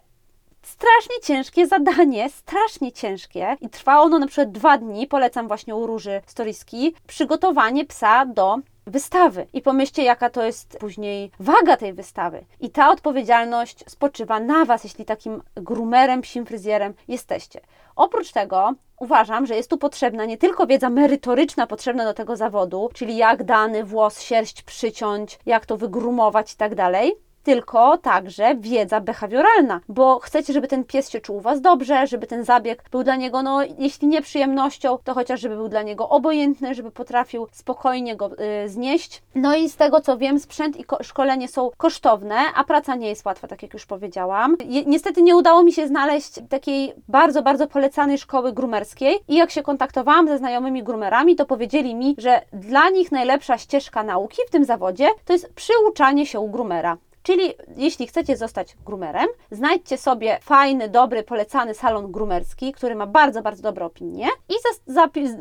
strasznie 0.61 1.15
ciężkie 1.23 1.67
zadanie, 1.67 2.29
strasznie 2.29 2.91
ciężkie 2.91 3.57
i 3.61 3.69
trwało 3.69 4.05
ono 4.05 4.19
na 4.19 4.27
przykład 4.27 4.51
dwa 4.51 4.77
dni, 4.77 5.07
polecam 5.07 5.47
właśnie 5.47 5.75
u 5.75 5.87
Róży 5.87 6.21
Storyski, 6.25 6.95
przygotowanie 7.07 7.85
psa 7.85 8.25
do 8.25 8.57
wystawy. 8.87 9.47
I 9.53 9.61
pomyślcie, 9.61 10.03
jaka 10.03 10.29
to 10.29 10.43
jest 10.43 10.77
później 10.79 11.31
waga 11.39 11.77
tej 11.77 11.93
wystawy. 11.93 12.45
I 12.59 12.69
ta 12.69 12.89
odpowiedzialność 12.89 13.83
spoczywa 13.87 14.39
na 14.39 14.65
Was, 14.65 14.83
jeśli 14.83 15.05
takim 15.05 15.41
groomerem, 15.55 16.21
psim 16.21 16.45
fryzjerem 16.45 16.93
jesteście. 17.07 17.61
Oprócz 17.95 18.31
tego 18.31 18.73
uważam, 18.99 19.45
że 19.45 19.55
jest 19.55 19.69
tu 19.69 19.77
potrzebna 19.77 20.25
nie 20.25 20.37
tylko 20.37 20.67
wiedza 20.67 20.89
merytoryczna 20.89 21.67
potrzebna 21.67 22.05
do 22.05 22.13
tego 22.13 22.35
zawodu, 22.35 22.89
czyli 22.93 23.17
jak 23.17 23.43
dany 23.43 23.83
włos, 23.83 24.21
sierść 24.21 24.61
przyciąć, 24.61 25.39
jak 25.45 25.65
to 25.65 25.77
wygrumować 25.77 26.53
i 26.53 26.55
tak 26.55 26.75
dalej, 26.75 27.13
tylko 27.45 27.97
także 27.97 28.55
wiedza 28.55 29.01
behawioralna, 29.01 29.81
bo 29.89 30.19
chcecie, 30.19 30.53
żeby 30.53 30.67
ten 30.67 30.83
pies 30.83 31.09
się 31.09 31.21
czuł 31.21 31.37
u 31.37 31.41
Was 31.41 31.61
dobrze, 31.61 32.07
żeby 32.07 32.27
ten 32.27 32.43
zabieg 32.43 32.83
był 32.91 33.03
dla 33.03 33.15
niego, 33.15 33.43
no 33.43 33.59
jeśli 33.77 34.07
nie 34.07 34.21
przyjemnością, 34.21 34.97
to 35.03 35.13
chociaż 35.13 35.41
żeby 35.41 35.55
był 35.55 35.69
dla 35.69 35.81
niego 35.81 36.09
obojętny, 36.09 36.75
żeby 36.75 36.91
potrafił 36.91 37.47
spokojnie 37.51 38.15
go 38.15 38.29
y, 38.63 38.69
znieść. 38.69 39.21
No 39.35 39.55
i 39.55 39.69
z 39.69 39.75
tego 39.75 40.01
co 40.01 40.17
wiem, 40.17 40.39
sprzęt 40.39 40.77
i 40.77 40.85
szkolenie 41.01 41.47
są 41.47 41.69
kosztowne, 41.77 42.35
a 42.55 42.63
praca 42.63 42.95
nie 42.95 43.09
jest 43.09 43.25
łatwa, 43.25 43.47
tak 43.47 43.63
jak 43.63 43.73
już 43.73 43.85
powiedziałam. 43.85 44.55
Je, 44.65 44.85
niestety 44.85 45.21
nie 45.21 45.35
udało 45.35 45.63
mi 45.63 45.73
się 45.73 45.87
znaleźć 45.87 46.33
takiej 46.49 46.93
bardzo, 47.07 47.41
bardzo 47.41 47.67
polecanej 47.67 48.17
szkoły 48.17 48.53
grumerskiej 48.53 49.19
i 49.27 49.35
jak 49.35 49.51
się 49.51 49.61
kontaktowałam 49.63 50.27
ze 50.27 50.37
znajomymi 50.37 50.83
grumerami, 50.83 51.35
to 51.35 51.45
powiedzieli 51.45 51.95
mi, 51.95 52.15
że 52.17 52.41
dla 52.53 52.89
nich 52.89 53.11
najlepsza 53.11 53.57
ścieżka 53.57 54.03
nauki 54.03 54.41
w 54.47 54.51
tym 54.51 54.65
zawodzie 54.65 55.07
to 55.25 55.33
jest 55.33 55.53
przyuczanie 55.53 56.25
się 56.25 56.39
u 56.39 56.49
grumera. 56.49 56.97
Czyli 57.25 57.53
jeśli 57.77 58.07
chcecie 58.07 58.37
zostać 58.37 58.77
groomerem, 58.85 59.27
znajdźcie 59.51 59.97
sobie 59.97 60.39
fajny, 60.41 60.89
dobry, 60.89 61.23
polecany 61.23 61.73
salon 61.73 62.11
groomerski, 62.11 62.71
który 62.71 62.95
ma 62.95 63.07
bardzo, 63.07 63.41
bardzo 63.41 63.63
dobre 63.63 63.85
opinie 63.85 64.27
i 64.49 64.53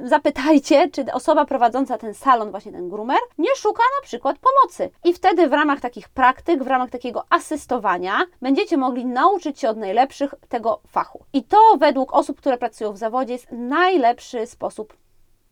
zapytajcie, 0.05 0.91
czy 0.91 1.05
osoba 1.13 1.45
prowadząca 1.45 1.99
ten 1.99 2.15
salon, 2.15 2.51
właśnie 2.51 2.73
ten 2.73 2.89
groomer, 2.89 3.19
nie 3.39 3.57
szuka 3.57 3.83
na 4.01 4.07
przykład 4.07 4.37
pomocy. 4.39 4.91
I 5.05 5.13
wtedy 5.13 5.49
w 5.49 5.53
ramach 5.53 5.81
takich 5.81 6.09
praktyk, 6.09 6.63
w 6.63 6.67
ramach 6.67 6.91
takiego 6.91 7.25
asystowania 7.31 8.19
będziecie 8.43 8.77
mogli 8.77 9.07
nauczyć 9.07 9.61
się 9.61 9.69
od 9.69 9.77
najlepszych 9.77 10.35
tego 10.49 10.81
fachu. 10.89 11.25
I 11.33 11.43
to 11.43 11.59
według 11.79 12.15
osób, 12.15 12.39
które 12.39 12.59
pracują 12.59 12.93
w 12.93 12.99
zawodzie 12.99 13.33
jest 13.33 13.53
najlepszy 13.53 14.47
sposób 14.47 14.97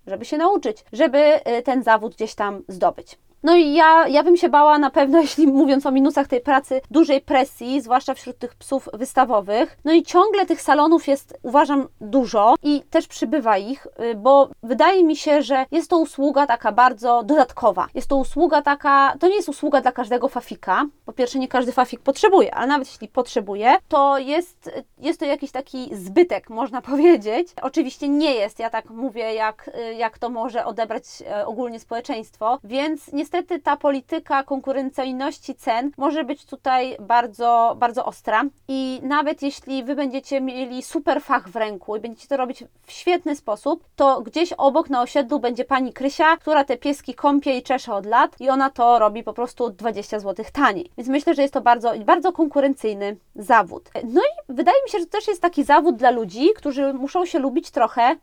żeby 0.06 0.24
się 0.24 0.36
nauczyć, 0.36 0.84
żeby 0.92 1.18
y, 1.58 1.62
ten 1.62 1.82
zawód 1.82 2.14
gdzieś 2.14 2.34
tam 2.34 2.62
zdobyć. 2.68 3.18
No 3.42 3.56
i 3.56 3.74
ja, 3.74 4.08
ja 4.08 4.22
bym 4.22 4.36
się 4.36 4.48
bała 4.48 4.78
na 4.78 4.90
pewno, 4.90 5.20
jeśli 5.26 5.46
mówiąc 5.46 5.86
o 5.86 5.90
minusach 5.90 6.28
tej 6.28 6.40
pracy, 6.40 6.80
dużej 6.90 7.20
presji, 7.20 7.80
zwłaszcza 7.80 8.14
wśród 8.14 8.38
tych 8.38 8.54
psów 8.54 8.88
wystawowych. 8.92 9.78
No 9.84 9.92
i 9.92 10.02
ciągle 10.02 10.46
tych 10.46 10.62
salonów 10.62 11.08
jest, 11.08 11.38
uważam, 11.42 11.88
dużo 12.00 12.54
i 12.62 12.82
też 12.90 13.06
przybywa 13.06 13.58
ich, 13.58 13.86
y, 13.86 14.14
bo 14.14 14.48
wydaje 14.62 15.04
mi 15.04 15.16
się, 15.16 15.42
że 15.42 15.66
jest 15.70 15.90
to 15.90 15.98
usługa 15.98 16.46
taka 16.46 16.72
bardzo 16.72 17.22
dodatkowa. 17.22 17.86
Jest 17.94 18.08
to 18.08 18.16
usługa 18.16 18.62
taka, 18.62 19.14
to 19.20 19.28
nie 19.28 19.36
jest 19.36 19.48
usługa 19.48 19.80
dla 19.80 19.92
każdego 19.92 20.28
fafika. 20.28 20.86
Po 21.06 21.12
pierwsze, 21.12 21.38
nie 21.38 21.48
każdy 21.48 21.72
fafik 21.72 22.00
potrzebuje, 22.00 22.54
ale 22.54 22.66
nawet 22.66 22.88
jeśli 22.88 23.08
potrzebuje, 23.08 23.76
to 23.88 24.18
jest, 24.18 24.70
jest 24.98 25.20
to 25.20 25.26
jakiś 25.26 25.50
taki 25.50 25.96
zbytek, 25.96 26.50
można 26.50 26.82
powiedzieć. 26.92 27.48
Oczywiście 27.62 28.08
nie 28.08 28.34
jest, 28.34 28.58
ja 28.58 28.70
tak 28.70 28.90
mówię, 28.90 29.34
jak, 29.34 29.70
y, 29.90 29.94
jak 29.94 30.18
to 30.18 30.28
może 30.30 30.64
odebrać 30.64 31.04
e, 31.26 31.46
ogólnie 31.46 31.80
społeczeństwo, 31.80 32.58
więc 32.64 33.12
niestety 33.12 33.31
niestety 33.32 33.60
ta 33.60 33.76
polityka 33.76 34.42
konkurencyjności 34.42 35.54
cen 35.54 35.90
może 35.96 36.24
być 36.24 36.44
tutaj 36.44 36.96
bardzo, 37.00 37.76
bardzo 37.78 38.04
ostra 38.04 38.44
i 38.68 39.00
nawet 39.02 39.42
jeśli 39.42 39.84
Wy 39.84 39.94
będziecie 39.94 40.40
mieli 40.40 40.82
super 40.82 41.22
fach 41.22 41.48
w 41.48 41.56
ręku 41.56 41.96
i 41.96 42.00
będziecie 42.00 42.28
to 42.28 42.36
robić 42.36 42.64
w 42.82 42.92
świetny 42.92 43.36
sposób, 43.36 43.84
to 43.96 44.20
gdzieś 44.20 44.52
obok 44.52 44.90
na 44.90 45.02
osiedlu 45.02 45.40
będzie 45.40 45.64
Pani 45.64 45.92
Krysia, 45.92 46.36
która 46.36 46.64
te 46.64 46.76
pieski 46.76 47.14
kąpie 47.14 47.58
i 47.58 47.62
czesze 47.62 47.94
od 47.94 48.06
lat 48.06 48.40
i 48.40 48.48
ona 48.48 48.70
to 48.70 48.98
robi 48.98 49.22
po 49.22 49.32
prostu 49.32 49.70
20 49.70 50.18
zł 50.18 50.44
taniej. 50.52 50.90
Więc 50.96 51.08
myślę, 51.08 51.34
że 51.34 51.42
jest 51.42 51.54
to 51.54 51.60
bardzo, 51.60 51.92
bardzo 52.04 52.32
konkurencyjny 52.32 53.16
zawód. 53.36 53.90
No 54.04 54.20
i 54.20 54.52
wydaje 54.54 54.78
mi 54.84 54.90
się, 54.90 54.98
że 54.98 55.06
to 55.06 55.18
też 55.18 55.28
jest 55.28 55.42
taki 55.42 55.64
zawód 55.64 55.96
dla 55.96 56.10
ludzi, 56.10 56.48
którzy 56.56 56.92
muszą 56.92 57.26
się 57.26 57.38
lubić 57.38 57.70
trochę 57.70 58.16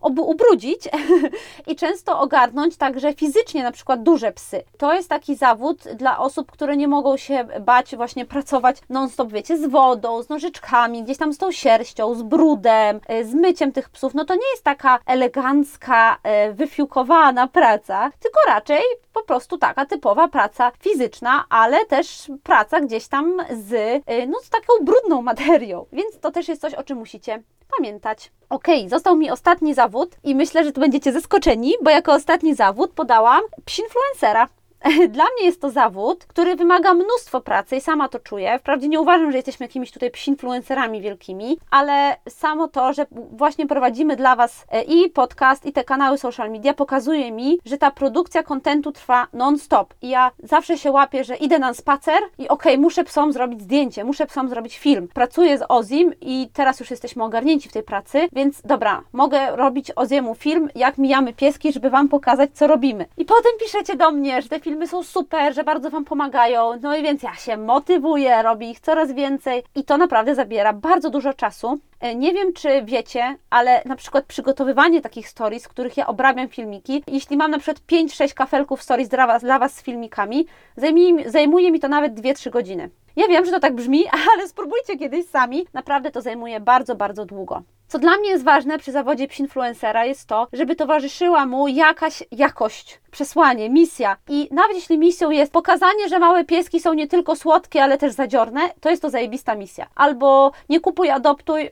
obu 0.00 0.30
ubrudzić 0.30 0.88
i 1.66 1.76
często 1.76 2.20
ogarnąć 2.20 2.76
także 2.76 3.12
fizycznie 3.12 3.62
na 3.62 3.72
przykład 3.72 4.02
duże 4.02 4.32
psy. 4.32 4.62
To 4.78 4.94
jest 4.94 5.08
taki 5.08 5.36
zawód 5.36 5.82
dla 5.94 6.18
osób, 6.18 6.52
które 6.52 6.76
nie 6.76 6.88
mogą 6.88 7.16
się 7.16 7.44
bać 7.60 7.96
właśnie 7.96 8.26
pracować 8.26 8.76
non-stop, 8.88 9.32
wiecie, 9.32 9.58
z 9.58 9.66
wodą, 9.66 10.22
z 10.22 10.28
nożyczkami, 10.28 11.02
gdzieś 11.02 11.18
tam 11.18 11.32
z 11.32 11.38
tą 11.38 11.52
sierścią, 11.52 12.14
z 12.14 12.22
brudem, 12.22 13.00
y, 13.10 13.24
z 13.24 13.34
myciem 13.34 13.72
tych 13.72 13.88
psów. 13.88 14.14
No 14.14 14.24
to 14.24 14.34
nie 14.34 14.50
jest 14.52 14.64
taka 14.64 14.98
elegancka, 15.06 16.18
y, 16.48 16.52
wyfiukowana 16.54 17.46
praca, 17.46 18.10
tylko 18.20 18.40
raczej 18.46 18.82
po 19.12 19.22
prostu 19.22 19.58
taka 19.58 19.86
typowa 19.86 20.28
praca 20.28 20.72
fizyczna, 20.78 21.44
ale 21.48 21.86
też 21.86 22.30
praca 22.42 22.80
gdzieś 22.80 23.08
tam 23.08 23.36
z, 23.50 23.72
y, 23.72 24.26
no, 24.26 24.38
z 24.42 24.50
taką 24.50 24.72
brudną 24.82 25.22
materią. 25.32 25.86
Więc 25.92 26.20
to 26.20 26.30
też 26.30 26.48
jest 26.48 26.60
coś, 26.60 26.74
o 26.74 26.82
czym 26.82 26.98
musicie 26.98 27.42
pamiętać. 27.78 28.30
Ok, 28.50 28.66
został 28.86 29.16
mi 29.16 29.30
ostatni 29.30 29.74
zawód 29.74 30.16
i 30.24 30.34
myślę, 30.34 30.64
że 30.64 30.72
tu 30.72 30.80
będziecie 30.80 31.12
zaskoczeni, 31.12 31.74
bo 31.82 31.90
jako 31.90 32.12
ostatni 32.12 32.54
zawód 32.54 32.90
podałam 32.92 33.40
psinfluencera. 33.64 34.48
Dla 35.08 35.24
mnie 35.24 35.46
jest 35.46 35.60
to 35.60 35.70
zawód, 35.70 36.24
który 36.24 36.56
wymaga 36.56 36.94
mnóstwo 36.94 37.40
pracy 37.40 37.76
i 37.76 37.80
sama 37.80 38.08
to 38.08 38.18
czuję. 38.18 38.58
Wprawdzie 38.58 38.88
nie 38.88 39.00
uważam, 39.00 39.30
że 39.30 39.38
jesteśmy 39.38 39.66
jakimiś 39.66 39.92
tutaj 39.92 40.10
influencerami 40.26 41.00
wielkimi, 41.00 41.58
ale 41.70 42.16
samo 42.28 42.68
to, 42.68 42.92
że 42.92 43.06
właśnie 43.32 43.66
prowadzimy 43.66 44.16
dla 44.16 44.36
Was 44.36 44.66
e, 44.70 44.82
i 44.82 45.10
podcast, 45.10 45.66
i 45.66 45.72
te 45.72 45.84
kanały 45.84 46.18
social 46.18 46.50
media, 46.50 46.74
pokazuje 46.74 47.32
mi, 47.32 47.58
że 47.64 47.78
ta 47.78 47.90
produkcja 47.90 48.42
kontentu 48.42 48.92
trwa 48.92 49.26
non-stop. 49.32 49.94
I 50.02 50.08
ja 50.08 50.30
zawsze 50.42 50.78
się 50.78 50.90
łapię, 50.90 51.24
że 51.24 51.36
idę 51.36 51.58
na 51.58 51.74
spacer 51.74 52.20
i 52.38 52.48
okej, 52.48 52.72
okay, 52.72 52.78
muszę 52.78 53.04
psom 53.04 53.32
zrobić 53.32 53.62
zdjęcie, 53.62 54.04
muszę 54.04 54.26
psom 54.26 54.48
zrobić 54.48 54.78
film. 54.78 55.08
Pracuję 55.14 55.58
z 55.58 55.64
Ozim 55.68 56.14
i 56.20 56.48
teraz 56.52 56.80
już 56.80 56.90
jesteśmy 56.90 57.24
ogarnięci 57.24 57.68
w 57.68 57.72
tej 57.72 57.82
pracy, 57.82 58.28
więc 58.32 58.62
dobra, 58.64 59.02
mogę 59.12 59.56
robić 59.56 59.92
Oziemu 59.96 60.34
film, 60.34 60.68
jak 60.74 60.98
mijamy 60.98 61.32
pieski, 61.32 61.72
żeby 61.72 61.90
Wam 61.90 62.08
pokazać, 62.08 62.50
co 62.54 62.66
robimy. 62.66 63.06
I 63.16 63.24
potem 63.24 63.52
piszecie 63.60 63.96
do 63.96 64.10
mnie, 64.10 64.42
że 64.42 64.48
te 64.48 64.60
filmy 64.60 64.69
filmy 64.70 64.86
są 64.86 65.02
super, 65.02 65.54
że 65.54 65.64
bardzo 65.64 65.90
Wam 65.90 66.04
pomagają, 66.04 66.72
no 66.82 66.96
i 66.96 67.02
więc 67.02 67.22
ja 67.22 67.34
się 67.34 67.56
motywuję, 67.56 68.42
robię 68.42 68.70
ich 68.70 68.80
coraz 68.80 69.12
więcej 69.12 69.62
i 69.74 69.84
to 69.84 69.96
naprawdę 69.96 70.34
zabiera 70.34 70.72
bardzo 70.72 71.10
dużo 71.10 71.34
czasu. 71.34 71.78
E, 72.00 72.14
nie 72.14 72.32
wiem, 72.32 72.52
czy 72.52 72.82
wiecie, 72.82 73.36
ale 73.50 73.82
na 73.84 73.96
przykład 73.96 74.24
przygotowywanie 74.24 75.00
takich 75.00 75.28
stories, 75.28 75.64
w 75.64 75.68
których 75.68 75.96
ja 75.96 76.06
obrabiam 76.06 76.48
filmiki, 76.48 77.02
jeśli 77.06 77.36
mam 77.36 77.50
na 77.50 77.58
przykład 77.58 77.86
5-6 77.92 78.34
kafelków 78.34 78.82
stories 78.82 79.08
dla 79.08 79.26
Was, 79.26 79.42
dla 79.42 79.58
was 79.58 79.74
z 79.74 79.82
filmikami, 79.82 80.46
zajmuje, 80.76 81.30
zajmuje 81.30 81.70
mi 81.70 81.80
to 81.80 81.88
nawet 81.88 82.14
2-3 82.14 82.50
godziny. 82.50 82.90
Ja 83.16 83.28
wiem, 83.28 83.44
że 83.44 83.50
to 83.50 83.60
tak 83.60 83.74
brzmi, 83.74 84.04
ale 84.34 84.48
spróbujcie 84.48 84.98
kiedyś 84.98 85.26
sami. 85.26 85.66
Naprawdę 85.72 86.10
to 86.10 86.22
zajmuje 86.22 86.60
bardzo, 86.60 86.94
bardzo 86.94 87.24
długo. 87.24 87.62
Co 87.90 87.98
dla 87.98 88.16
mnie 88.16 88.30
jest 88.30 88.44
ważne 88.44 88.78
przy 88.78 88.92
zawodzie 88.92 89.26
influencera 89.38 90.04
jest 90.04 90.28
to, 90.28 90.48
żeby 90.52 90.76
towarzyszyła 90.76 91.46
mu 91.46 91.68
jakaś 91.68 92.22
jakość, 92.30 93.00
przesłanie, 93.10 93.70
misja. 93.70 94.16
I 94.28 94.48
nawet 94.50 94.76
jeśli 94.76 94.98
misją 94.98 95.30
jest 95.30 95.52
pokazanie, 95.52 96.08
że 96.08 96.18
małe 96.18 96.44
pieski 96.44 96.80
są 96.80 96.94
nie 96.94 97.08
tylko 97.08 97.36
słodkie, 97.36 97.82
ale 97.82 97.98
też 97.98 98.12
zadziorne, 98.12 98.60
to 98.80 98.90
jest 98.90 99.02
to 99.02 99.10
zajebista 99.10 99.54
misja. 99.54 99.86
Albo 99.94 100.52
nie 100.68 100.80
kupuj, 100.80 101.10
adoptuj, 101.10 101.70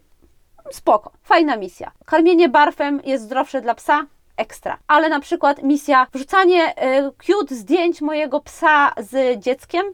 spoko, 0.70 1.12
fajna 1.22 1.56
misja. 1.56 1.90
Karmienie 2.04 2.48
barfem 2.48 3.00
jest 3.04 3.24
zdrowsze 3.24 3.60
dla 3.60 3.74
psa, 3.74 4.06
ekstra. 4.36 4.78
Ale 4.86 5.08
na 5.08 5.20
przykład 5.20 5.62
misja 5.62 6.06
wrzucanie 6.12 6.74
y, 6.98 7.12
cute 7.26 7.54
zdjęć 7.54 8.00
mojego 8.00 8.40
psa 8.40 8.92
z 8.98 9.38
dzieckiem, 9.38 9.84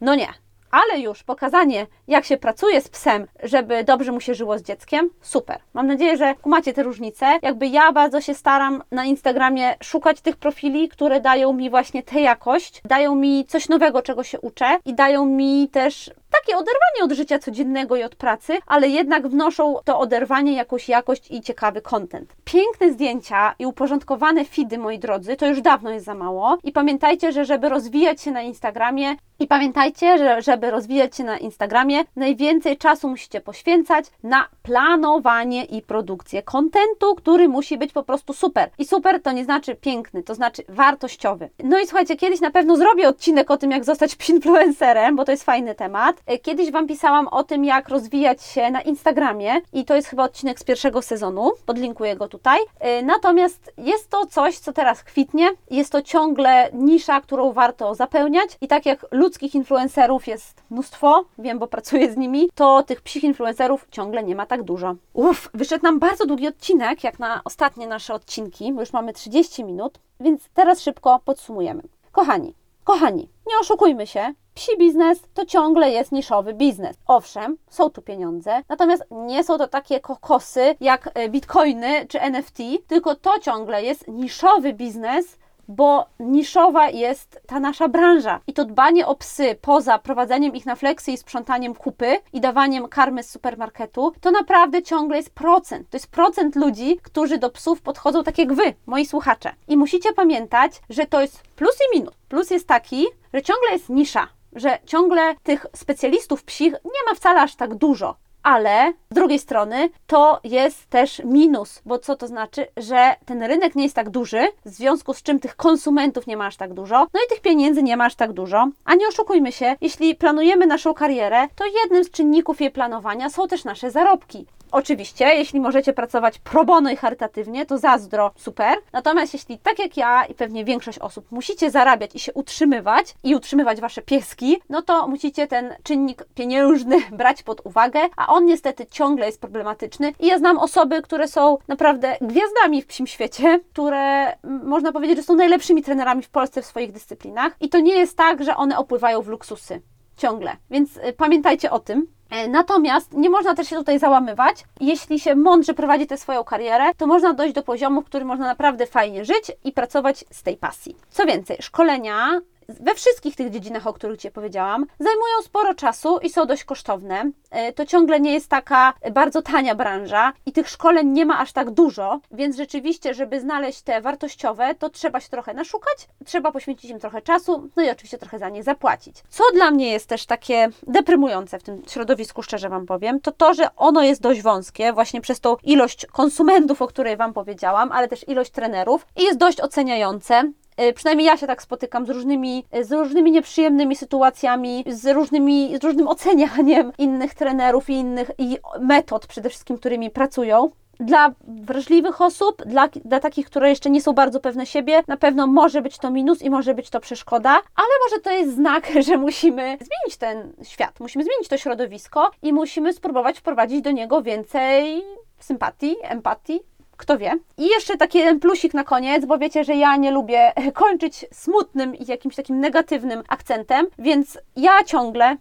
no 0.00 0.14
nie 0.14 0.28
ale 0.70 1.00
już 1.00 1.22
pokazanie, 1.22 1.86
jak 2.08 2.24
się 2.24 2.36
pracuje 2.36 2.80
z 2.80 2.88
psem, 2.88 3.26
żeby 3.42 3.84
dobrze 3.84 4.12
mu 4.12 4.20
się 4.20 4.34
żyło 4.34 4.58
z 4.58 4.62
dzieckiem, 4.62 5.10
super. 5.20 5.60
Mam 5.74 5.86
nadzieję, 5.86 6.16
że 6.16 6.34
kumacie 6.34 6.72
te 6.72 6.82
różnice. 6.82 7.26
Jakby 7.42 7.66
ja 7.66 7.92
bardzo 7.92 8.20
się 8.20 8.34
staram 8.34 8.82
na 8.90 9.04
Instagramie 9.04 9.74
szukać 9.82 10.20
tych 10.20 10.36
profili, 10.36 10.88
które 10.88 11.20
dają 11.20 11.52
mi 11.52 11.70
właśnie 11.70 12.02
tę 12.02 12.20
jakość, 12.20 12.82
dają 12.84 13.14
mi 13.14 13.44
coś 13.46 13.68
nowego, 13.68 14.02
czego 14.02 14.22
się 14.22 14.40
uczę 14.40 14.78
i 14.84 14.94
dają 14.94 15.26
mi 15.26 15.68
też 15.68 16.10
takie 16.48 16.58
oderwanie 16.58 17.04
od 17.04 17.12
życia 17.12 17.38
codziennego 17.38 17.96
i 17.96 18.02
od 18.02 18.14
pracy, 18.14 18.58
ale 18.66 18.88
jednak 18.88 19.28
wnoszą 19.28 19.76
to 19.84 19.98
oderwanie 19.98 20.52
jakąś 20.52 20.88
jakość 20.88 21.30
i 21.30 21.40
ciekawy 21.40 21.82
content. 21.82 22.34
Piękne 22.44 22.92
zdjęcia 22.92 23.54
i 23.58 23.66
uporządkowane 23.66 24.44
feedy, 24.44 24.78
moi 24.78 24.98
drodzy, 24.98 25.36
to 25.36 25.46
już 25.46 25.60
dawno 25.60 25.90
jest 25.90 26.06
za 26.06 26.14
mało. 26.14 26.58
I 26.64 26.72
pamiętajcie, 26.72 27.32
że 27.32 27.44
żeby 27.44 27.68
rozwijać 27.68 28.22
się 28.22 28.30
na 28.30 28.42
Instagramie, 28.42 29.16
i 29.40 29.46
pamiętajcie, 29.46 30.18
że 30.18 30.42
żeby 30.42 30.70
rozwijać 30.70 31.16
się 31.16 31.24
na 31.24 31.38
Instagramie, 31.38 32.04
najwięcej 32.16 32.76
czasu 32.76 33.08
musicie 33.08 33.40
poświęcać 33.40 34.04
na 34.22 34.48
planowanie 34.62 35.64
i 35.64 35.82
produkcję 35.82 36.42
kontentu, 36.42 37.14
który 37.14 37.48
musi 37.48 37.78
być 37.78 37.92
po 37.92 38.02
prostu 38.02 38.32
super. 38.32 38.70
I 38.78 38.84
super 38.84 39.22
to 39.22 39.32
nie 39.32 39.44
znaczy 39.44 39.74
piękny, 39.74 40.22
to 40.22 40.34
znaczy 40.34 40.62
wartościowy. 40.68 41.50
No 41.64 41.78
i 41.78 41.86
słuchajcie, 41.86 42.16
kiedyś 42.16 42.40
na 42.40 42.50
pewno 42.50 42.76
zrobię 42.76 43.08
odcinek 43.08 43.50
o 43.50 43.56
tym, 43.56 43.70
jak 43.70 43.84
zostać 43.84 44.16
influencerem, 44.28 45.16
bo 45.16 45.24
to 45.24 45.30
jest 45.30 45.44
fajny 45.44 45.74
temat. 45.74 46.16
Kiedyś 46.42 46.70
Wam 46.70 46.86
pisałam 46.86 47.28
o 47.28 47.44
tym, 47.44 47.64
jak 47.64 47.88
rozwijać 47.88 48.42
się 48.42 48.70
na 48.70 48.80
Instagramie 48.80 49.60
i 49.72 49.84
to 49.84 49.94
jest 49.94 50.08
chyba 50.08 50.24
odcinek 50.24 50.60
z 50.60 50.64
pierwszego 50.64 51.02
sezonu, 51.02 51.52
podlinkuję 51.66 52.16
go 52.16 52.28
tutaj. 52.28 52.58
E, 52.80 53.02
natomiast 53.02 53.72
jest 53.78 54.10
to 54.10 54.26
coś, 54.26 54.58
co 54.58 54.72
teraz 54.72 55.02
kwitnie, 55.04 55.48
jest 55.70 55.92
to 55.92 56.02
ciągle 56.02 56.70
nisza, 56.72 57.20
którą 57.20 57.52
warto 57.52 57.94
zapełniać 57.94 58.50
i 58.60 58.68
tak 58.68 58.86
jak 58.86 59.06
ludzkich 59.10 59.54
influencerów 59.54 60.26
jest 60.26 60.62
mnóstwo, 60.70 61.24
wiem, 61.38 61.58
bo 61.58 61.66
pracuję 61.66 62.12
z 62.12 62.16
nimi, 62.16 62.48
to 62.54 62.82
tych 62.82 63.00
psich 63.00 63.24
influencerów 63.24 63.86
ciągle 63.90 64.24
nie 64.24 64.36
ma 64.36 64.46
tak 64.46 64.62
dużo. 64.62 64.94
Uff, 65.12 65.50
wyszedł 65.54 65.84
nam 65.84 65.98
bardzo 65.98 66.26
długi 66.26 66.48
odcinek, 66.48 67.04
jak 67.04 67.18
na 67.18 67.40
ostatnie 67.44 67.86
nasze 67.86 68.14
odcinki, 68.14 68.72
bo 68.72 68.80
już 68.80 68.92
mamy 68.92 69.12
30 69.12 69.64
minut, 69.64 69.98
więc 70.20 70.48
teraz 70.54 70.80
szybko 70.80 71.20
podsumujemy. 71.24 71.82
Kochani, 72.12 72.54
kochani, 72.84 73.28
nie 73.46 73.58
oszukujmy 73.60 74.06
się, 74.06 74.34
psi 74.58 74.78
biznes 74.78 75.18
to 75.34 75.46
ciągle 75.46 75.90
jest 75.90 76.12
niszowy 76.12 76.54
biznes. 76.54 76.96
Owszem, 77.06 77.56
są 77.70 77.90
tu 77.90 78.02
pieniądze, 78.02 78.62
natomiast 78.68 79.04
nie 79.10 79.44
są 79.44 79.58
to 79.58 79.68
takie 79.68 80.00
kokosy 80.00 80.74
jak 80.80 81.10
e, 81.14 81.28
bitcoiny 81.28 82.06
czy 82.08 82.20
NFT, 82.20 82.58
tylko 82.86 83.14
to 83.14 83.38
ciągle 83.38 83.82
jest 83.82 84.08
niszowy 84.08 84.72
biznes, 84.72 85.38
bo 85.68 86.06
niszowa 86.20 86.88
jest 86.88 87.40
ta 87.46 87.60
nasza 87.60 87.88
branża. 87.88 88.40
I 88.46 88.52
to 88.52 88.64
dbanie 88.64 89.06
o 89.06 89.14
psy 89.14 89.56
poza 89.60 89.98
prowadzeniem 89.98 90.54
ich 90.54 90.66
na 90.66 90.76
fleksy 90.76 91.12
i 91.12 91.16
sprzątaniem 91.16 91.74
kupy 91.74 92.18
i 92.32 92.40
dawaniem 92.40 92.88
karmy 92.88 93.22
z 93.22 93.30
supermarketu, 93.30 94.12
to 94.20 94.30
naprawdę 94.30 94.82
ciągle 94.82 95.16
jest 95.16 95.30
procent. 95.30 95.90
To 95.90 95.96
jest 95.96 96.10
procent 96.10 96.56
ludzi, 96.56 96.98
którzy 97.02 97.38
do 97.38 97.50
psów 97.50 97.82
podchodzą 97.82 98.24
tak 98.24 98.38
jak 98.38 98.52
wy, 98.52 98.74
moi 98.86 99.06
słuchacze. 99.06 99.52
I 99.68 99.76
musicie 99.76 100.12
pamiętać, 100.12 100.72
że 100.90 101.06
to 101.06 101.20
jest 101.20 101.42
plus 101.42 101.76
i 101.80 101.98
minus. 101.98 102.14
Plus 102.28 102.50
jest 102.50 102.68
taki, 102.68 103.06
że 103.34 103.42
ciągle 103.42 103.72
jest 103.72 103.88
nisza, 103.88 104.28
że 104.52 104.78
ciągle 104.86 105.34
tych 105.42 105.66
specjalistów 105.76 106.44
psich 106.44 106.72
nie 106.72 107.02
ma 107.08 107.14
wcale 107.14 107.42
aż 107.42 107.54
tak 107.56 107.74
dużo 107.74 108.16
ale 108.42 108.92
z 109.10 109.14
drugiej 109.14 109.38
strony 109.38 109.90
to 110.06 110.40
jest 110.44 110.86
też 110.86 111.22
minus, 111.24 111.82
bo 111.86 111.98
co 111.98 112.16
to 112.16 112.26
znaczy, 112.26 112.66
że 112.76 113.14
ten 113.24 113.42
rynek 113.42 113.74
nie 113.74 113.82
jest 113.82 113.94
tak 113.94 114.10
duży, 114.10 114.48
w 114.64 114.68
związku 114.68 115.14
z 115.14 115.22
czym 115.22 115.40
tych 115.40 115.56
konsumentów 115.56 116.26
nie 116.26 116.36
masz 116.36 116.56
tak 116.56 116.74
dużo, 116.74 117.06
no 117.14 117.20
i 117.26 117.28
tych 117.28 117.40
pieniędzy 117.40 117.82
nie 117.82 117.96
masz 117.96 118.14
tak 118.14 118.32
dużo. 118.32 118.68
A 118.84 118.94
nie 118.94 119.08
oszukujmy 119.08 119.52
się, 119.52 119.76
jeśli 119.80 120.14
planujemy 120.14 120.66
naszą 120.66 120.94
karierę, 120.94 121.48
to 121.56 121.64
jednym 121.82 122.04
z 122.04 122.10
czynników 122.10 122.60
jej 122.60 122.70
planowania 122.70 123.30
są 123.30 123.48
też 123.48 123.64
nasze 123.64 123.90
zarobki. 123.90 124.46
Oczywiście, 124.72 125.24
jeśli 125.24 125.60
możecie 125.60 125.92
pracować 125.92 126.38
pro 126.38 126.64
bono 126.64 126.90
i 126.90 126.96
charytatywnie, 126.96 127.66
to 127.66 127.78
zazdro, 127.78 128.30
super. 128.36 128.78
Natomiast 128.92 129.32
jeśli 129.32 129.58
tak 129.58 129.78
jak 129.78 129.96
ja 129.96 130.24
i 130.24 130.34
pewnie 130.34 130.64
większość 130.64 130.98
osób 130.98 131.32
musicie 131.32 131.70
zarabiać 131.70 132.14
i 132.14 132.18
się 132.18 132.32
utrzymywać 132.32 133.14
i 133.24 133.34
utrzymywać 133.34 133.80
wasze 133.80 134.02
pieski, 134.02 134.56
no 134.68 134.82
to 134.82 135.08
musicie 135.08 135.46
ten 135.46 135.74
czynnik 135.82 136.24
pieniężny 136.34 136.96
brać 137.18 137.42
pod 137.42 137.66
uwagę, 137.66 138.00
a 138.16 138.26
on 138.26 138.44
niestety 138.44 138.86
ciągle 138.86 139.26
jest 139.26 139.40
problematyczny. 139.40 140.12
I 140.20 140.26
ja 140.26 140.38
znam 140.38 140.58
osoby, 140.58 141.02
które 141.02 141.28
są 141.28 141.58
naprawdę 141.68 142.16
gwiazdami 142.20 142.82
w 142.82 142.86
psim 142.86 143.06
świecie, 143.06 143.60
które 143.72 144.36
można 144.44 144.92
powiedzieć, 144.92 145.16
że 145.16 145.22
są 145.22 145.34
najlepszymi 145.34 145.82
trenerami 145.82 146.22
w 146.22 146.30
Polsce 146.30 146.62
w 146.62 146.66
swoich 146.66 146.92
dyscyplinach. 146.92 147.56
I 147.60 147.68
to 147.68 147.80
nie 147.80 147.94
jest 147.94 148.16
tak, 148.16 148.44
że 148.44 148.56
one 148.56 148.78
opływają 148.78 149.22
w 149.22 149.28
luksusy. 149.28 149.80
Ciągle. 150.16 150.56
Więc 150.70 150.96
y, 150.96 151.12
pamiętajcie 151.16 151.70
o 151.70 151.78
tym. 151.78 152.06
E, 152.30 152.48
natomiast 152.48 153.12
nie 153.12 153.30
można 153.30 153.54
też 153.54 153.68
się 153.68 153.76
tutaj 153.76 153.98
załamywać. 153.98 154.64
Jeśli 154.80 155.20
się 155.20 155.34
mądrze 155.34 155.74
prowadzi 155.74 156.06
tę 156.06 156.16
swoją 156.16 156.44
karierę, 156.44 156.84
to 156.96 157.06
można 157.06 157.32
dojść 157.32 157.54
do 157.54 157.62
poziomu, 157.62 158.02
w 158.02 158.04
którym 158.04 158.28
można 158.28 158.46
naprawdę 158.46 158.86
fajnie 158.86 159.24
żyć 159.24 159.52
i 159.64 159.72
pracować 159.72 160.24
z 160.30 160.42
tej 160.42 160.56
pasji. 160.56 160.96
Co 161.10 161.26
więcej, 161.26 161.56
szkolenia 161.60 162.40
we 162.68 162.94
wszystkich 162.94 163.36
tych 163.36 163.50
dziedzinach, 163.50 163.86
o 163.86 163.92
których 163.92 164.20
Ci 164.20 164.30
powiedziałam, 164.30 164.86
zajmują 164.98 165.42
sporo 165.42 165.74
czasu 165.74 166.18
i 166.18 166.30
są 166.30 166.46
dość 166.46 166.64
kosztowne. 166.64 167.30
E, 167.50 167.72
To 167.72 167.86
ciągle 167.86 168.20
nie 168.20 168.32
jest 168.32 168.48
taka 168.48 168.92
bardzo 169.12 169.42
tania 169.42 169.74
branża 169.74 170.32
i 170.46 170.52
tych 170.52 170.68
szkoleń 170.68 171.08
nie 171.08 171.26
ma 171.26 171.38
aż 171.38 171.52
tak 171.52 171.70
dużo, 171.70 172.20
więc 172.30 172.56
rzeczywiście, 172.56 173.14
żeby 173.14 173.40
znaleźć 173.40 173.82
te 173.82 174.00
wartościowe, 174.00 174.74
to 174.74 174.90
trzeba 174.90 175.20
się 175.20 175.28
trochę 175.28 175.54
naszukać, 175.54 176.08
trzeba 176.24 176.52
poświęcić 176.52 176.90
im 176.90 176.98
trochę 177.00 177.22
czasu, 177.22 177.70
no 177.76 177.82
i 177.82 177.90
oczywiście 177.90 178.18
trochę 178.18 178.38
za 178.38 178.48
nie 178.48 178.62
zapłacić. 178.62 179.16
Co 179.28 179.44
dla 179.54 179.70
mnie 179.70 179.90
jest 179.90 180.06
też 180.06 180.26
takie 180.26 180.68
deprymujące 180.86 181.58
w 181.58 181.62
tym 181.62 181.82
środowisku, 181.88 182.42
szczerze 182.42 182.68
Wam 182.68 182.86
powiem, 182.86 183.20
to 183.20 183.32
to, 183.32 183.54
że 183.54 183.76
ono 183.76 184.02
jest 184.02 184.22
dość 184.22 184.42
wąskie, 184.42 184.92
właśnie 184.92 185.20
przez 185.20 185.40
tą 185.40 185.56
ilość 185.62 186.06
konsumentów, 186.06 186.82
o 186.82 186.86
której 186.86 187.16
Wam 187.16 187.32
powiedziałam, 187.32 187.92
ale 187.92 188.08
też 188.08 188.28
ilość 188.28 188.50
trenerów 188.50 189.06
i 189.16 189.22
jest 189.22 189.38
dość 189.38 189.60
oceniające. 189.60 190.52
Y, 190.82 190.92
Przynajmniej 190.92 191.26
ja 191.26 191.36
się 191.36 191.46
tak 191.46 191.62
spotykam 191.62 192.06
z 192.06 192.10
różnymi, 192.10 192.64
z 192.82 192.92
różnymi 192.92 193.32
nieprzyjemnymi 193.32 193.96
sytuacjami, 193.96 194.84
z, 194.86 195.06
różnymi, 195.14 195.78
z 195.80 195.84
różnym 195.84 196.08
ocenianiem 196.08 196.92
innych 196.98 197.34
trenerów 197.34 197.90
i 197.90 197.92
innych 197.92 198.30
i 198.38 198.58
metod 198.80 199.26
przede 199.26 199.48
wszystkim, 199.48 199.78
którymi 199.78 200.10
pracują. 200.10 200.70
Dla 201.00 201.34
wrażliwych 201.48 202.20
osób, 202.20 202.62
dla, 202.66 202.88
dla 202.88 203.20
takich, 203.20 203.46
które 203.46 203.68
jeszcze 203.68 203.90
nie 203.90 204.02
są 204.02 204.12
bardzo 204.12 204.40
pewne 204.40 204.66
siebie, 204.66 205.02
na 205.08 205.16
pewno 205.16 205.46
może 205.46 205.82
być 205.82 205.98
to 205.98 206.10
minus 206.10 206.42
i 206.42 206.50
może 206.50 206.74
być 206.74 206.90
to 206.90 207.00
przeszkoda, 207.00 207.50
ale 207.50 207.88
może 208.04 208.22
to 208.22 208.30
jest 208.30 208.54
znak, 208.54 208.88
że 209.06 209.16
musimy 209.16 209.62
zmienić 209.62 210.16
ten 210.18 210.52
świat, 210.62 211.00
musimy 211.00 211.24
zmienić 211.24 211.48
to 211.48 211.58
środowisko 211.58 212.30
i 212.42 212.52
musimy 212.52 212.92
spróbować 212.92 213.38
wprowadzić 213.38 213.82
do 213.82 213.90
niego 213.90 214.22
więcej 214.22 215.02
sympatii, 215.38 215.96
empatii, 216.02 216.60
kto 216.98 217.18
wie. 217.18 217.32
I 217.58 217.66
jeszcze 217.66 217.96
taki 217.96 218.18
jeden 218.18 218.40
plusik 218.40 218.74
na 218.74 218.84
koniec, 218.84 219.24
bo 219.24 219.38
wiecie, 219.38 219.64
że 219.64 219.74
ja 219.74 219.96
nie 219.96 220.10
lubię 220.10 220.52
kończyć 220.74 221.26
smutnym 221.32 221.94
i 221.94 222.06
jakimś 222.06 222.36
takim 222.36 222.60
negatywnym 222.60 223.22
akcentem, 223.28 223.86
więc 223.98 224.38
ja 224.56 224.84
ciągle 224.84 225.36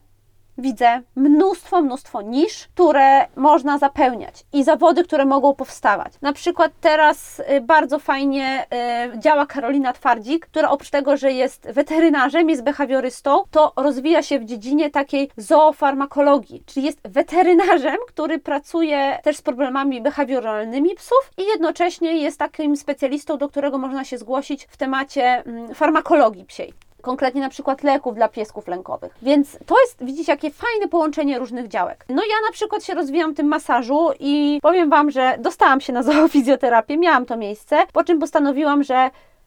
widzę 0.57 1.01
mnóstwo, 1.15 1.81
mnóstwo 1.81 2.21
nisz, 2.21 2.67
które 2.67 3.27
można 3.35 3.77
zapełniać 3.77 4.45
i 4.53 4.63
zawody, 4.63 5.03
które 5.03 5.25
mogą 5.25 5.53
powstawać. 5.55 6.13
Na 6.21 6.33
przykład 6.33 6.71
teraz 6.81 7.39
y, 7.39 7.61
bardzo 7.61 7.99
fajnie 7.99 8.65
y, 9.13 9.19
działa 9.19 9.45
Karolina 9.45 9.93
Twardzik, 9.93 10.45
która 10.45 10.69
oprócz 10.69 10.89
tego, 10.89 11.17
że 11.17 11.31
jest 11.31 11.67
weterynarzem, 11.71 12.49
jest 12.49 12.63
behawiorystą, 12.63 13.43
to 13.51 13.73
rozwija 13.75 14.23
się 14.23 14.39
w 14.39 14.45
dziedzinie 14.45 14.89
takiej 14.89 15.29
zoofarmakologii, 15.37 16.63
czyli 16.65 16.85
jest 16.85 16.99
weterynarzem, 17.03 17.97
który 18.07 18.39
pracuje 18.39 19.19
też 19.23 19.37
z 19.37 19.41
problemami 19.41 20.01
behawioralnymi 20.01 20.95
psów 20.95 21.31
i 21.37 21.45
jednocześnie 21.45 22.17
jest 22.17 22.39
takim 22.39 22.77
specjalistą, 22.77 23.37
do 23.37 23.49
którego 23.49 23.77
można 23.77 24.03
się 24.03 24.17
zgłosić 24.17 24.67
w 24.69 24.77
temacie 24.77 25.23
mm, 25.23 25.75
farmakologii 25.75 26.45
psiej 26.45 26.86
konkretnie 27.07 27.41
na 27.41 27.49
przykład 27.49 27.83
leków 27.83 28.15
dla 28.15 28.27
piesków 28.29 28.67
lękowych. 28.67 29.15
Więc 29.21 29.57
to 29.65 29.75
jest, 29.81 30.05
widzicie, 30.05 30.31
jakie 30.31 30.51
fajne 30.51 30.87
połączenie 30.87 31.39
różnych 31.39 31.67
działek. 31.67 32.05
No 32.09 32.21
ja 32.21 32.35
na 32.47 32.51
przykład 32.51 32.83
się 32.83 32.93
rozwijam 32.93 33.33
w 33.33 33.37
tym 33.37 33.47
masażu 33.47 34.09
i 34.19 34.59
powiem 34.61 34.89
Wam, 34.89 35.11
że 35.11 35.37
dostałam 35.39 35.81
się 35.81 35.93
na 35.93 36.03
zoofizjoterapię, 36.07 36.97
miałam 36.97 37.25
to 37.25 37.37
miejsce, 37.37 37.77
po 37.93 38.03
czym 38.03 38.19
postanowiłam, 38.19 38.83
że 38.83 38.95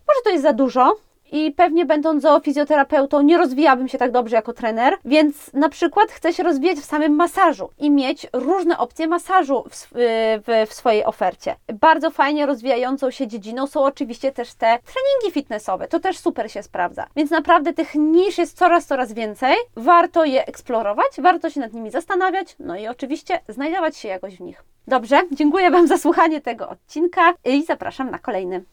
może 0.08 0.20
to 0.24 0.30
jest 0.30 0.42
za 0.42 0.52
dużo, 0.52 0.96
i 1.32 1.52
pewnie 1.52 1.86
będąc 1.86 2.22
zoofizjoterapeutą 2.22 3.22
nie 3.22 3.38
rozwijałabym 3.38 3.88
się 3.88 3.98
tak 3.98 4.10
dobrze 4.10 4.36
jako 4.36 4.52
trener, 4.52 4.96
więc 5.04 5.52
na 5.52 5.68
przykład 5.68 6.12
chcę 6.12 6.32
się 6.32 6.42
rozwijać 6.42 6.78
w 6.78 6.84
samym 6.84 7.12
masażu 7.12 7.70
i 7.78 7.90
mieć 7.90 8.26
różne 8.32 8.78
opcje 8.78 9.08
masażu 9.08 9.64
w, 9.68 9.74
sw- 9.74 9.98
w, 10.46 10.70
w 10.70 10.74
swojej 10.74 11.04
ofercie. 11.04 11.56
Bardzo 11.80 12.10
fajnie 12.10 12.46
rozwijającą 12.46 13.10
się 13.10 13.26
dziedziną 13.26 13.66
są 13.66 13.84
oczywiście 13.84 14.32
też 14.32 14.54
te 14.54 14.66
treningi 14.66 15.34
fitnessowe, 15.34 15.88
to 15.88 16.00
też 16.00 16.18
super 16.18 16.52
się 16.52 16.62
sprawdza. 16.62 17.06
Więc 17.16 17.30
naprawdę 17.30 17.72
tych 17.72 17.94
nisz 17.94 18.38
jest 18.38 18.58
coraz, 18.58 18.86
coraz 18.86 19.12
więcej. 19.12 19.56
Warto 19.76 20.24
je 20.24 20.46
eksplorować, 20.46 21.12
warto 21.18 21.50
się 21.50 21.60
nad 21.60 21.72
nimi 21.72 21.90
zastanawiać, 21.90 22.56
no 22.58 22.76
i 22.76 22.88
oczywiście 22.88 23.40
znajdować 23.48 23.96
się 23.96 24.08
jakoś 24.08 24.36
w 24.36 24.40
nich. 24.40 24.64
Dobrze, 24.86 25.20
dziękuję 25.32 25.70
Wam 25.70 25.86
za 25.86 25.98
słuchanie 25.98 26.40
tego 26.40 26.68
odcinka 26.68 27.34
i 27.44 27.64
zapraszam 27.64 28.10
na 28.10 28.18
kolejny. 28.18 28.64